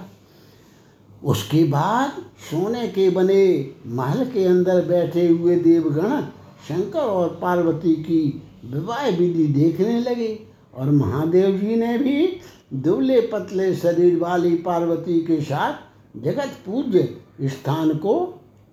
उसके 1.23 1.63
बाद 1.63 2.21
सोने 2.49 2.87
के 2.87 3.09
बने 3.09 3.73
महल 3.87 4.25
के 4.25 4.45
अंदर 4.45 4.85
बैठे 4.85 5.27
हुए 5.27 5.55
देवगण 5.55 6.21
शंकर 6.67 6.99
और 6.99 7.37
पार्वती 7.41 7.95
की 7.95 8.21
विवाह 8.65 9.07
विधि 9.09 9.45
देखने 9.53 9.99
लगे 9.99 10.47
और 10.73 10.91
महादेव 10.91 11.57
जी 11.57 11.75
ने 11.75 11.97
भी 11.97 12.25
दुबले 12.73 13.19
पतले 13.21 13.73
शरीर 13.75 14.17
वाली 14.19 14.55
पार्वती 14.55 15.19
के 15.21 15.39
साथ 15.41 16.19
जगत 16.19 16.57
पूज्य 16.65 17.47
स्थान 17.47 17.93
को 17.97 18.19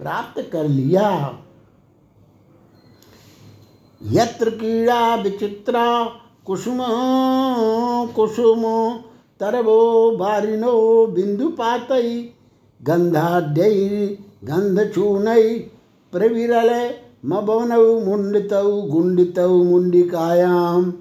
प्राप्त 0.01 0.41
कर 0.53 0.69
लिया। 0.69 1.09
यत्र 4.01 4.51
कीड़ा 4.51 5.15
विचित्रा 5.15 5.87
कुसुम 6.47 6.79
कुसुम, 8.17 8.63
तरवो 9.41 10.11
बारिनो 10.11 11.07
बिंदुपातई 11.07 12.35
गंधाढ्यै 12.83 14.17
गंधचूर्णै, 14.45 15.69
प्रविरल 16.13 16.91
मबनौ 17.27 18.01
मुण्डितौ, 18.01 18.83
गुण्डितौ 18.83 19.49
मुण्डिकायां। 19.49 20.93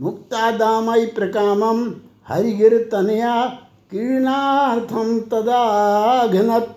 मुक्तादामयि 0.00 1.06
प्रकामं 1.06 1.92
हरिगिरतनया 2.28 3.58
कीर्णार्थं 3.90 5.20
तदाघ्नत् 5.20 6.70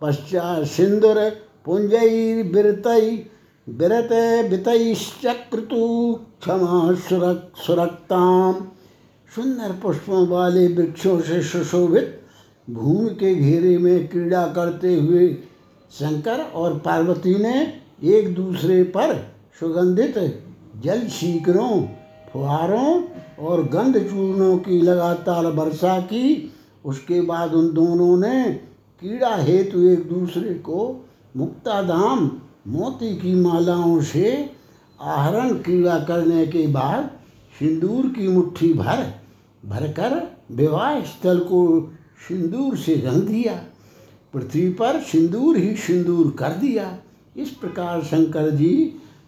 पश्चात् 0.00 0.64
सिन्दूरपुञ्जैर्विरतै 0.64 3.24
विरते 3.70 4.48
वितैश्चक्रतु 4.48 6.14
क्षमा 6.40 6.94
सुरक 7.08 7.52
सुरक्ताम। 7.56 8.54
सुंदर 9.32 9.72
पुष्पों 9.72 10.26
वाले 10.28 10.66
वृक्षों 10.68 11.20
से 11.20 11.42
सुशोभित, 11.42 12.20
भूमि 12.70 13.10
के 13.10 13.34
घेरे 13.34 13.78
में 13.78 14.08
क्रीड़ा 14.08 14.46
करते 14.46 14.94
हुए 14.94 15.28
शंकर 15.90 16.40
और 16.54 16.78
पार्वती 16.78 17.34
ने 17.34 17.54
एक 18.16 18.34
दूसरे 18.34 18.82
पर 18.84 19.14
सुगंधित 19.60 20.18
जल 20.84 21.06
शीकरों, 21.08 21.82
फुहारों 22.32 23.02
और 23.46 23.62
गंध 23.68 23.98
चूर्णों 23.98 24.56
की 24.58 24.80
लगातार 24.80 25.46
वर्षा 25.46 25.98
की। 26.00 26.52
उसके 26.84 27.20
बाद 27.20 27.54
उन 27.54 27.72
दोनों 27.74 28.16
ने 28.18 28.52
कीड़ा 29.02 29.34
हेतु 29.36 29.88
एक 29.88 30.08
दूसरे 30.08 30.54
को 30.54 31.08
मुक्ताधाम 31.36 32.30
मोती 32.68 33.14
की 33.16 33.34
मालाओं 33.34 34.00
से 34.02 34.50
आहरण 35.00 35.54
कीड़ा 35.54 35.98
करने 35.98 36.46
के 36.46 36.66
बाद 36.66 37.10
सिंदूर 37.58 38.06
की 38.08 38.28
मुट्ठी 38.28 38.72
भर, 38.74 39.06
भरकर 39.64 40.36
विवाह 40.52 41.00
स्थल 41.00 41.38
को 41.38 41.92
सिंदूर 42.28 42.76
से 42.76 42.94
रंग 42.94 43.22
दिया। 43.22 43.54
पृथ्वी 44.34 44.68
पर 44.70 45.00
सिंदूर 45.00 45.56
ही 45.56 45.74
सिंदूर 45.76 46.34
कर 46.38 46.52
दिया। 46.52 46.98
इस 47.36 47.50
प्रकार 47.50 48.02
शंकर 48.02 48.50
जी 48.50 48.74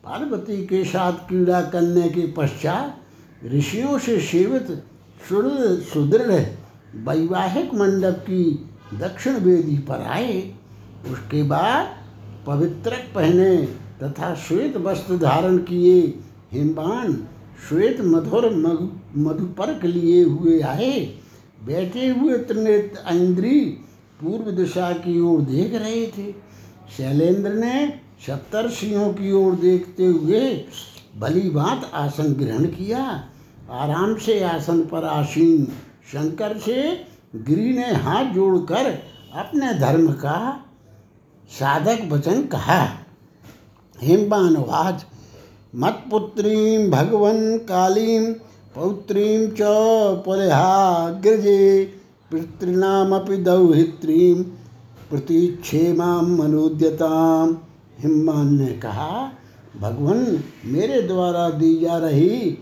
पार्वती 0.05 0.67
के 0.67 0.85
साथ 0.85 1.13
क्रीड़ा 1.13 1.61
करने 1.63 2.09
के 2.09 2.27
पश्चात 2.33 2.99
ऋषियों 3.45 3.99
से 3.99 4.19
सेवित 4.21 4.85
सुदृढ़ 5.93 6.33
वैवाहिक 6.99 7.75
मंडप 7.75 8.19
की 8.21 8.45
दक्षिण 8.95 9.37
वेदी 9.37 9.79
पर 9.79 10.01
आए। 10.01 10.41
उसके 11.11 11.43
बाद 11.43 12.02
पवित्र 12.47 12.97
पहने 13.15 13.57
तथा 14.03 14.35
श्वेत 14.35 14.77
वस्त्र 14.77 15.17
धारण 15.19 15.57
किए 15.59 16.01
हिमबान 16.53 17.13
श्वेत 17.69 18.01
मधुर 18.01 18.49
मधुपर्क 19.17 19.85
लिए 19.85 20.23
हुए 20.25 20.61
आए। 20.61 21.01
बैठे 21.67 22.09
हुए 22.09 22.39
त्रिनेत्र 22.39 23.15
इंद्री 23.15 23.59
पूर्व 24.21 24.51
दिशा 24.51 24.91
की 24.93 25.19
ओर 25.21 25.41
देख 25.41 25.75
रहे 25.75 26.07
थे। 26.07 26.33
शैलेंद्र 26.97 27.53
ने 27.53 28.01
सप्तर्षियों 28.27 29.13
की 29.13 29.33
ओर 29.33 29.55
देखते 29.57 30.07
हुए 30.07 30.41
भली 31.19 31.49
बात 31.51 31.91
आसन 31.95 32.33
ग्रहण 32.33 32.65
किया। 32.67 33.05
आराम 33.71 34.15
से 34.17 34.43
आसन 34.45 34.81
पर 34.83 35.05
आसीन 35.05 35.65
शंकर 36.13 36.57
से 36.59 36.83
गिरी 37.37 37.73
ने 37.73 37.93
हाथ 37.95 38.33
जोड़कर 38.35 38.91
अपने 39.35 39.73
धर्म 39.75 40.13
का 40.13 40.39
साधक 41.59 42.13
वचन 42.13 42.43
कहा 42.43 42.81
हिमबानुवाच 44.03 45.05
मत्पुत्रीं 45.75 46.91
भगवन् 46.91 47.59
कालीं, 47.59 48.33
पौत्रीं 48.75 49.49
च 49.49 49.61
पुलहाग्रजे 50.25 51.85
पितॄणामपि 52.31 53.37
दौहित्रीं 53.37 54.43
प्रतीक्षेमां 55.11 56.23
मनोद्यताम 56.23 57.57
ने 58.05 58.67
कहा, 58.67 59.33
भगवान, 59.81 60.43
मेरे 60.65 61.03
द्वारा 61.03 61.49
दी 61.51 61.79
जा 61.79 61.99
रही 61.99 62.59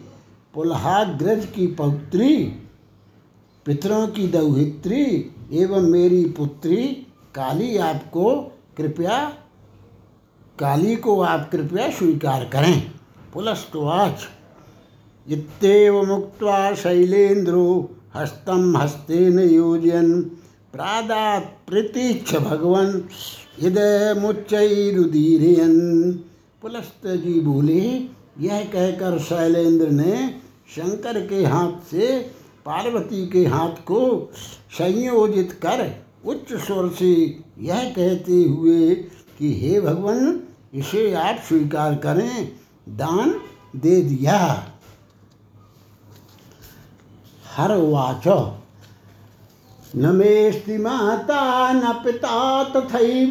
पुलहाग्रज 0.54 1.44
की 1.46 1.66
पौत्री, 1.66 2.34
पितरों 3.66 4.06
की 4.06 4.26
दौहित्री 4.28 5.02
एवं 5.52 5.82
मेरी 5.82 6.24
पुत्री 6.24 6.84
काली 7.34 7.76
आपको 7.76 8.49
कृपया 8.76 9.18
काली 10.58 10.96
को 10.96 11.20
आप 11.20 11.48
कृपया 11.52 11.90
स्वीकार 11.90 12.44
करें। 12.44 12.82
पुलस्तवाच 13.34 14.26
इतव 15.26 16.02
मुक्त 16.06 16.44
शैलेन्द्रो 16.76 17.66
हस्तम 18.14 18.76
हस्तेन 18.76 19.38
योजन 19.38 20.20
प्रादात 20.72 21.56
प्रतीक्ष 21.68 22.34
भगवन। 22.34 22.86
हृदय 23.60 24.14
मुच्चरुदीरयन 24.18 25.76
पुलस्त 26.62 27.06
जी 27.06 27.40
बोले, 27.40 27.80
यह 28.40 28.64
कहकर 28.64 29.18
शैलेंद्र 29.18 29.88
ने 29.90 30.14
शंकर 30.70 31.20
के 31.26 31.44
हाथ 31.44 31.72
से 31.90 32.06
पार्वती 32.66 33.26
के 33.26 33.44
हाथ 33.46 33.82
को 33.86 34.30
संयोजित 34.70 35.52
कर 35.62 35.82
उच्च 36.26 36.52
स्वर 36.52 36.88
से 36.88 37.40
यह 37.58 37.90
कहते 37.90 38.42
हुए 38.42 38.94
कि 39.38 39.60
हे 39.60 39.80
भगवान, 39.80 40.40
इसे 40.74 41.14
आप 41.14 41.36
स्वीकार 41.48 41.94
करें, 41.94 42.52
दान 42.88 43.40
दे 43.76 44.02
दिया। 44.02 44.66
हर 47.56 47.76
वाच। 47.76 48.28
न 49.96 50.16
मेस्ति 50.16 50.78
माता 50.78 51.72
न 51.72 51.92
पिता 51.92 52.64
तथैव, 52.64 53.30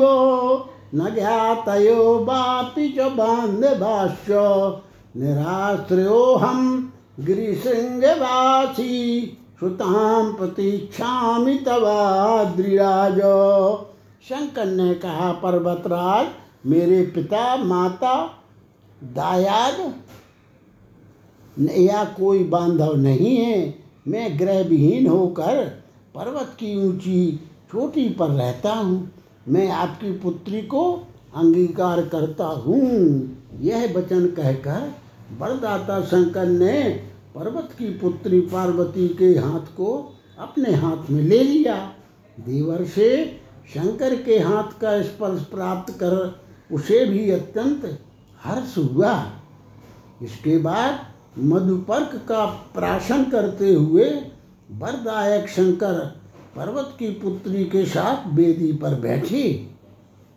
न 0.96 1.16
ज्ञातयो 1.16 2.26
वापि 2.26 2.96
च 2.98 3.02
बान्धवाश्च। 3.02 4.30
निराश्रयोऽहं 5.18 6.90
गिरिशृंगवासी 7.20 8.02
सुताम 9.60 10.32
प्रतीक्षामि 10.34 11.56
तवाद्रिराज 11.56 13.18
शंकर 14.30 14.66
ने 14.66 14.94
कहा, 14.94 15.32
पर्वतराज, 15.34 16.28
मेरे 16.66 17.02
पिता 17.06 17.56
माता 17.56 18.14
दायाद, 19.04 19.94
या 21.78 22.04
कोई 22.04 22.44
बांधव 22.44 22.96
नहीं 22.96 23.36
है। 23.38 23.76
मैं 24.08 24.40
ग्रह 24.40 24.62
विहीन 24.64 25.08
होकर 25.08 25.64
पर्वत 26.16 26.56
की 26.60 26.88
ऊँची 26.88 27.40
चोटी 27.72 28.10
पर 28.10 28.30
रहता 28.30 28.74
हूँ। 28.74 29.12
मैं 29.48 29.70
आपकी 29.72 30.12
पुत्री 30.12 30.62
को 30.62 30.94
अंगीकार 31.36 32.02
करता 32.06 32.46
हूँ। 32.46 32.82
यह 33.60 33.94
वचन 33.98 34.28
कहकर 34.28 34.92
वरदाता 35.40 36.02
शंकर 36.02 36.46
ने 36.46 37.09
पर्वत 37.36 37.70
की 37.80 37.86
पुत्री 37.86 38.40
पार्वती 38.42 39.08
के 39.08 39.26
हाथ 39.26 39.76
को 39.78 40.18
अपने 40.40 40.74
हाथ 40.74 41.10
में 41.10 41.22
ले 41.22 41.44
लिया। 41.44 41.76
देवर 42.40 42.84
से 42.86 43.26
शंकर 43.74 44.16
के 44.24 44.40
हाथ 44.40 44.80
का 44.82 45.02
स्पर्श 45.02 45.42
प्राप्त 45.42 45.94
कर 45.94 46.42
उसे 46.72 47.06
भी 47.06 47.30
अत्यंत 47.32 48.00
हर्ष 48.44 48.78
हुआ। 48.78 49.32
इसके 50.22 50.58
बाद 50.58 51.00
मधुपर्क 51.40 52.16
का 52.30 52.46
प्राशन 52.46 53.24
करते 53.24 53.74
हुए 53.74 54.10
वरदायक 54.72 55.50
शंकर 55.50 56.00
पर्वत 56.56 56.96
की 57.00 57.10
पुत्री 57.10 57.64
के 57.66 57.86
साथ 57.86 58.34
वेदी 58.34 58.72
पर 58.74 58.96
बैठे। 58.96 59.70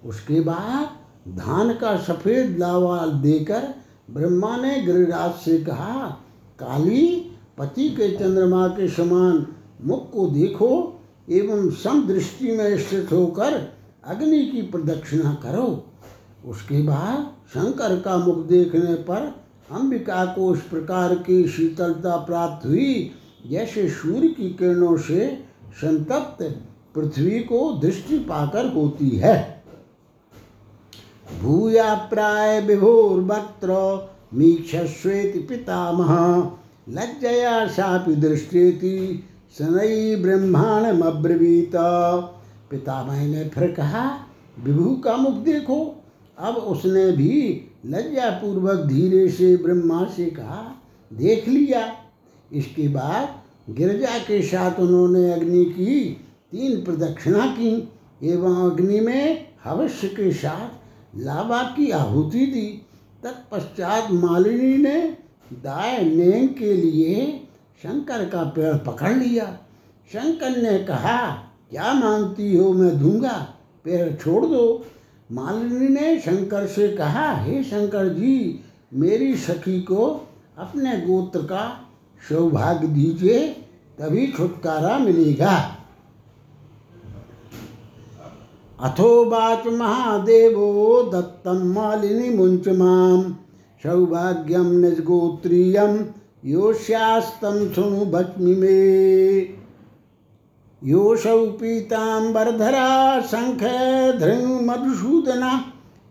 उसके 0.04 0.40
बाद 0.40 1.36
धान 1.38 1.72
का 1.74 1.96
सफ़ेद 1.96 2.58
लावा 2.58 3.06
देकर 3.06 3.74
ब्रह्मा 4.10 4.56
ने 4.56 4.80
गिरिराज 4.82 5.34
से 5.34 5.58
कहा 5.58 6.18
काली 6.62 7.30
पति 7.58 7.88
के 7.88 8.16
चंद्रमा 8.16 8.68
के 8.68 8.88
समान 8.88 9.46
मुख 9.84 10.12
को 10.12 10.26
देखो 10.26 11.00
एवं 11.30 11.70
समदृष्टि 11.70 12.56
में 12.56 12.78
स्थित 12.78 13.12
होकर 13.12 13.72
अग्नि 14.04 14.44
की 14.46 14.62
प्रदक्षिणा 14.62 15.34
करो। 15.34 15.84
उसके 16.46 16.82
बाद 16.82 17.32
शंकर 17.48 18.00
का 18.00 18.16
मुख 18.16 18.46
देखने 18.46 18.94
पर 18.94 19.42
अंबिका 19.70 20.24
को 20.24 20.54
इस 20.54 20.60
प्रकार 20.60 21.14
की 21.14 21.48
शीतलता 21.48 22.16
प्राप्त 22.16 22.66
हुई, 22.66 23.10
जैसे 23.46 23.88
सूर्य 23.88 24.28
की 24.28 24.50
किरणों 24.50 24.96
से 24.96 25.44
संतप्त 25.72 26.60
पृथ्वी 26.94 27.40
को 27.40 27.72
दृष्टि 27.72 28.18
पाकर 28.18 28.66
होती 28.66 29.10
है। 29.10 29.64
भूया 31.42 31.94
प्राय 31.94 32.60
विभोर 32.60 33.10
विभोर्वक्त्र 33.10 34.11
मीक्षस्वेति 34.34 35.38
पितामह। 35.38 36.12
लज्जया 36.88 37.66
सापि 37.66 38.14
दृष्टेति 38.14 39.24
शनई 39.58 40.16
ब्रह्मांडमब्रवीत 40.16 41.72
पितामह 42.70 43.26
ने 43.26 43.48
फिर 43.48 43.72
कहा, 43.72 44.26
विभु 44.64 44.96
का 44.96 45.16
मुख 45.16 45.34
देखो। 45.34 46.04
अब 46.38 46.54
उसने 46.54 47.12
भी 47.12 47.64
लज्जापूर्वक 47.86 48.86
धीरे 48.86 49.28
से 49.28 49.56
ब्रह्मा 49.56 50.04
से 50.04 50.26
कहा, 50.26 50.82
देख 51.12 51.48
लिया। 51.48 51.96
इसके 52.52 52.88
बाद 52.88 53.42
गिरजा 53.70 54.18
के 54.18 54.42
साथ 54.42 54.80
उन्होंने 54.80 55.32
अग्नि 55.32 55.64
की 55.64 56.00
तीन 56.52 56.84
प्रदक्षिणा 56.84 57.46
की 57.46 57.92
एवं 58.22 58.70
अग्नि 58.70 59.00
में 59.00 59.48
हवश्य 59.64 60.08
के 60.08 60.32
साथ 60.32 61.18
लाभा 61.18 61.62
की 61.62 61.90
आहुति 61.90 62.46
दी। 62.46 62.81
तत्पश्चात 63.22 64.10
मालिनी 64.10 64.76
ने 64.76 65.16
दाय 65.52 66.04
नेंग 66.04 66.48
के 66.48 66.74
लिए 66.74 67.40
शंकर 67.82 68.28
का 68.28 68.42
पेड़ 68.42 68.76
पकड़ 68.76 69.12
लिया। 69.12 69.44
शंकर 70.12 70.62
ने 70.62 70.78
कहा, 70.78 71.32
क्या 71.70 71.92
मानती 71.92 72.56
हो 72.56 72.72
मैं 72.72 72.98
दूँगा? 72.98 73.54
पेड़ 73.84 74.12
छोड़ 74.14 74.46
दो। 74.46 74.86
मालिनी 75.32 75.88
ने 75.88 76.20
शंकर 76.20 76.66
से 76.66 76.88
कहा, 76.88 77.32
हे 77.32 77.64
शंकर 77.64 78.08
जी, 78.08 78.64
मेरी 78.94 79.36
सखी 79.36 79.80
को 79.80 80.28
अपने 80.58 80.96
गोत्र 81.00 81.42
का 81.42 81.88
सौभाग्य 82.28 82.86
दीजिए, 82.86 83.48
तभी 83.98 84.26
छुटकारा 84.26 84.98
मिलेगा। 84.98 85.78
अथोवाच 88.82 89.66
महादेवो 89.66 91.02
दत्तम 91.12 91.58
मालिनी 91.72 92.30
मुंच 92.30 92.68
माम 92.68 93.22
सौभाग्यम 93.82 94.70
निजगोत्रीयम 94.70 95.98
योश्यास्तम 96.44 97.72
सुनु 97.72 98.04
भक्मि 98.04 98.54
में। 98.54 99.54
योऽसौ 100.82 101.38
मधुसूदना, 104.62 105.52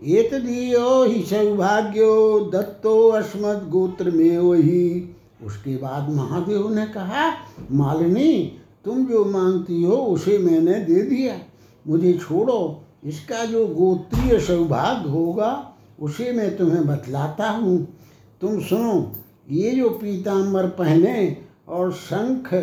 एतदीयो 0.03 1.03
ही 1.03 1.21
सौभाग्यो 1.21 2.39
दत्तो 2.53 3.09
अस्मद 3.09 3.67
गोत्र 3.69 4.11
में 4.11 4.37
वही 4.37 5.15
उसके 5.45 5.75
बाद 5.75 6.09
महादेव 6.09 6.73
ने 6.73 6.85
कहा, 6.85 7.29
मालिनी, 7.71 8.59
तुम 8.85 9.05
जो 9.05 9.25
मांगती 9.25 9.83
हो, 9.83 9.95
उसे 9.95 10.37
मैंने 10.37 10.73
दे 10.73 11.01
दिया। 11.01 11.39
मुझे 11.85 12.13
छोड़ो, 12.13 12.83
इसका 13.03 13.45
जो 13.45 13.65
गोत्रीय 13.67 14.39
सौभाग्य 14.39 15.09
होगा, 15.09 15.73
उसे 15.99 16.31
मैं 16.31 16.55
तुम्हें 16.57 16.85
बतलाता 16.87 17.49
हूँ। 17.49 17.77
तुम 18.41 18.59
सुनो, 18.61 19.11
ये 19.51 19.71
जो 19.71 19.89
पीताम्बर 19.89 20.67
पहने 20.67 21.37
और 21.67 21.91
शंख 21.93 22.53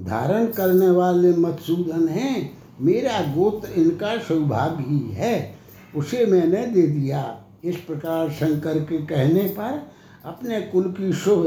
धारण 0.00 0.46
करने 0.46 0.90
वाले 0.90 1.32
मधुसूदन 1.32 2.08
हैं, 2.08 2.58
मेरा 2.80 3.20
गोत्र 3.34 3.80
इनका 3.80 4.16
सौभाग्य 4.18 4.84
ही 4.88 5.00
है, 5.12 5.54
उसे 5.96 6.24
मैंने 6.26 6.66
दे 6.66 6.82
दिया। 6.82 7.38
इस 7.64 7.76
प्रकार 7.76 8.30
शंकर 8.30 8.78
के 8.78 8.98
कहने 8.98 9.42
पर 9.48 9.82
अपने 10.24 10.60
कुल 10.60 10.84
की 10.90 11.12
शुभ 11.12 11.46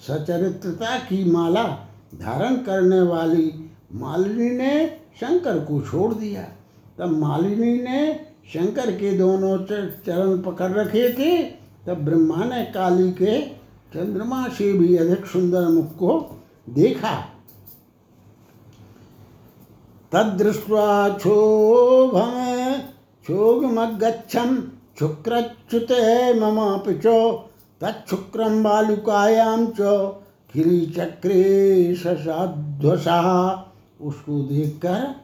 सचरित्रता 0.00 0.96
की 0.98 1.24
माला 1.30 1.62
धारण 2.14 2.56
करने 2.56 3.00
वाली 3.00 3.52
मालिनी 3.92 4.50
ने 4.50 4.86
शंकर 5.20 5.58
को 5.58 5.80
छोड़ 5.80 6.12
दिया। 6.14 6.46
तब 6.98 7.16
मालिनी 7.18 7.74
ने 7.82 8.00
शंकर 8.52 8.90
के 8.90 9.10
दोनों 9.18 9.56
चरण 9.58 10.42
पकड़ 10.42 10.70
रखे 10.72 11.08
थे। 11.12 11.42
तब 11.86 12.04
ब्रह्मा 12.04 12.44
ने 12.44 12.64
काली 12.64 13.10
के 13.12 13.40
चंद्रमा 13.94 14.48
से 14.48 14.72
भी 14.72 14.96
अधिक 14.96 15.26
सुंदर 15.26 15.68
मुख 15.68 15.94
को 15.94 16.18
देखा। 16.70 17.14
तदृष्ट्वा 20.12 21.08
क्षोभम 21.08 22.32
क्षोभमगच्छम 23.24 24.56
शुक्रच्युत 24.98 25.92
ममापि 26.40 26.94
च 27.06 27.06
तच्छुक्रम 27.80 28.62
बालुकायां 28.64 29.66
च 29.66 30.20
चक्रे 30.96 31.94
ससाध्वसा 31.94 33.20
उसको 34.00 34.38
देखकर 34.42 35.23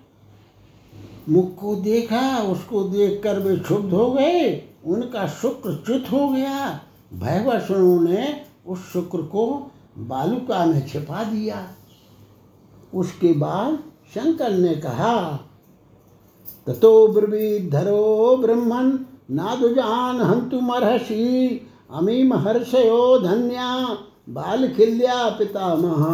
मुख 1.29 1.55
को 1.55 1.75
देखा, 1.75 2.43
उसको 2.43 2.83
देखकर 2.83 3.39
वे 3.39 3.57
क्षुब्ध 3.57 3.93
हो 3.93 4.11
गए। 4.11 4.69
उनका 4.85 5.27
शुक्र 5.27 5.83
च्युत 5.87 6.05
हो 6.13 6.29
गया। 6.29 6.81
भयवश 7.15 7.69
ने 8.01 8.45
उस 8.67 8.93
शुक्र 8.93 9.23
को 9.23 9.71
बालुका 9.99 10.67
में 10.67 10.87
छिपा 10.87 11.25
दिया। 11.25 11.69
उसके 12.95 13.33
बाद 13.33 13.79
शंकर 14.15 14.51
ने 14.51 14.75
कहा, 14.75 15.41
ततो 16.67 17.09
ब्रवीधरो 17.09 18.37
ब्रह्मन 18.37 19.07
नादुजान 19.31 20.21
हंतु 20.21 20.61
मरहसी 20.61 21.61
अमी 21.91 22.23
महर्षयो 22.23 23.19
धन्या 23.19 23.99
बाल 24.29 24.69
खिल्या 24.69 25.29
पितामह 25.29 26.05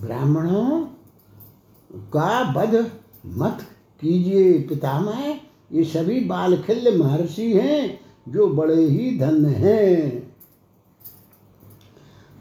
ब्राह्मणों 0.00 0.80
का 1.94 2.52
बध 2.52 2.90
मत 3.26 3.66
कीजिए 4.02 4.52
पितामह, 4.52 5.40
ये 5.72 5.84
सभी 5.84 6.20
बालखिल्य 6.20 6.90
महर्षि 6.90 7.52
हैं 7.52 8.00
जो 8.28 8.46
बड़े 8.46 8.74
ही 8.74 9.18
धन 9.18 9.46
हैं। 9.46 10.32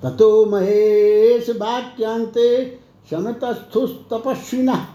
ततो 0.03 0.45
महेश 0.45 1.49
वाक्यांते 1.49 2.79
शमतस्थुस्तपस्विनः 3.09 4.85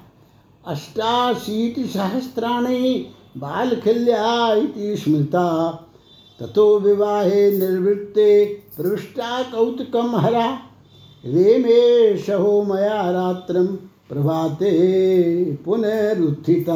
अष्टाशीतिसहस्राणि 0.67 3.07
बालखिल्या 3.37 4.55
इति 4.55 4.97
स्मृता। 4.97 5.71
ततो 6.41 6.79
विवाहे 6.79 7.59
निर्वृत्ते 7.59 8.63
प्रविष्टा 8.77 9.43
कौतुकम 9.43 10.17
हरा। 10.17 10.59
रेमे 11.27 12.19
सहो 12.19 12.63
मया 12.63 13.11
रात्रम 13.11 13.79
प्रभाते 14.11 14.71
पुनरुत्थिता। 15.65 16.75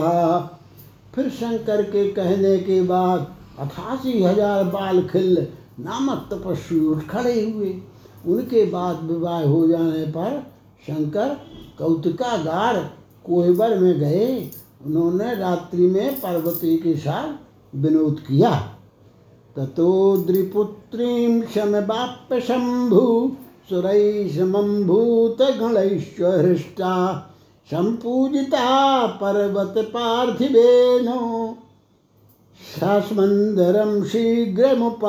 फिर 1.15 1.29
शंकर 1.31 1.83
के 1.83 2.07
कहने 2.13 2.57
के 2.59 2.81
बाद 2.83 3.27
अठासी 3.59 4.23
हज़ार 4.23 4.65
बाल 4.65 5.03
खिल 5.03 5.47
नामक 5.81 6.29
तपस्वी 6.33 6.81
उठ 6.87 7.07
खड़े 7.09 7.41
हुए। 7.43 7.75
उनके 8.27 8.65
बाद 8.67 9.03
विवाह 9.03 9.43
हो 9.43 9.67
जाने 9.69 10.05
पर 10.07 10.41
शंकर 10.87 11.29
कौतिकागार 11.79 12.79
कोहबर 13.25 13.79
में 13.79 13.99
गए। 14.01 14.51
उन्होंने 14.87 15.35
रात्रि 15.35 15.87
में 15.87 16.21
पार्वती 16.21 16.77
के 16.77 16.95
साथ 16.97 17.77
विनोद 17.77 18.21
किया। 18.21 18.51
ततो 19.57 20.17
द्रिपुत्रीं 20.17 21.43
शमवाप्य 21.55 22.41
शम्भु 22.41 23.01
सुरैः 23.69 24.37
समम्भूत 24.37 25.43
गणैश्वहृष्टा 25.43 27.27
सम्पूजिता 27.71 29.07
पर्वत 29.07 29.75
पार्थिवेनो 29.87 31.57
शास्मन्दरं 32.81 34.05
शीघ्रमुपाजगामो। 34.05 35.05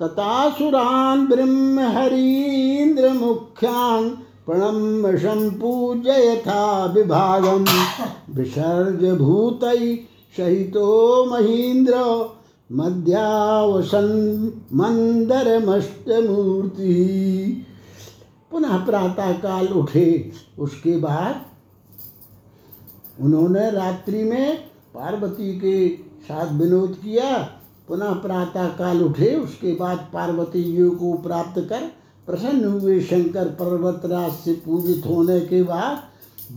ततासुरान् 0.00 1.26
ब्रह्महरीन्द्रमुख्यान् 1.26 4.10
प्रणम्य 4.46 5.18
सम्पूज्य 5.18 6.10
यथा 6.10 6.86
विभागं 6.86 7.64
विसर्ज 8.34 9.18
भूतै 9.18 10.06
सहितो 10.36 11.24
महीन्द्र 11.24 11.94
मध्यावसन् 12.72 14.46
मंदरमष्टमूर्ति। 14.76 15.76
पुनः 18.50 18.84
प्रातः 18.86 19.32
काल 19.32 19.66
उठे। 19.68 20.32
उसके 20.58 20.96
बाद 20.96 21.42
उन्होंने 23.20 23.70
रात्रि 23.70 24.24
में 24.24 24.56
पार्वती 24.94 25.58
के 25.58 25.88
साथ 26.22 26.52
विनोद 26.52 26.90
किया। 26.90 27.36
पुनः 27.88 28.12
प्रातः 28.12 28.68
काल 28.68 29.02
उठे। 29.02 29.36
उसके 29.36 29.74
बाद 29.74 30.08
पार्वती 30.14 30.62
जी 30.64 30.90
को 30.90 31.12
प्राप्त 31.12 31.60
कर 31.68 31.90
प्रसन्न 32.26 32.64
हुए 32.64 33.00
शंकर 33.00 33.44
पर्वतराज 33.44 34.32
से 34.32 34.52
पूजित 34.52 35.06
होने 35.06 35.40
के 35.40 35.62
बाद 35.62 36.02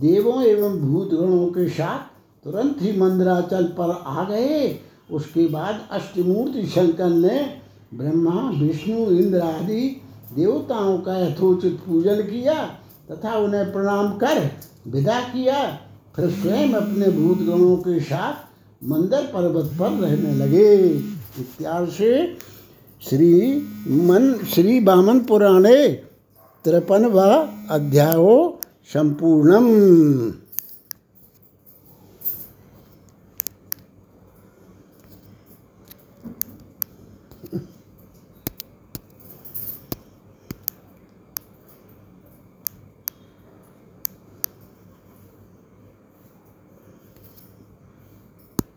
देवों 0.00 0.42
एवं 0.42 0.76
भूतगणों 0.76 1.46
के 1.46 1.68
साथ 1.68 1.98
तुरंत 2.44 2.76
ही 2.80 3.00
मंदराचल 3.00 3.64
पर 3.64 3.90
आ 4.06 4.24
गए। 4.24 4.87
उसके 5.12 5.46
बाद 5.46 5.88
अष्टमूर्ति 5.90 6.66
शंकर 6.66 7.10
ने 7.10 7.60
ब्रह्मा, 7.94 8.50
विष्णु, 8.50 9.10
इंद्र 9.10 9.40
आदि 9.40 10.00
देवताओं 10.36 10.98
का 10.98 11.18
यथोचित 11.18 11.78
पूजन 11.86 12.22
किया 12.22 12.54
तथा 13.10 13.34
उन्हें 13.34 13.72
प्रणाम 13.72 14.12
कर 14.12 14.50
विदा 14.86 15.20
किया। 15.20 15.78
फिर 16.16 16.30
स्वयं 16.30 16.72
अपने 16.72 17.06
भूतगणों 17.10 17.76
के 17.76 18.00
साथ 18.00 18.34
मंदिर 18.84 19.20
पर्वत 19.20 19.70
पर 19.80 19.90
रहने 19.90 20.34
लगे। 20.34 20.74
इत्यादि 21.40 21.92
से 21.92 22.36
श्री 23.02 23.58
मन, 23.88 24.40
श्री 24.54 24.84
वामन 24.84 25.20
पुराणे 25.20 25.88
तिरपनवा 26.64 27.26
अध्यायो 27.70 28.60
संपूर्णम। 28.86 29.66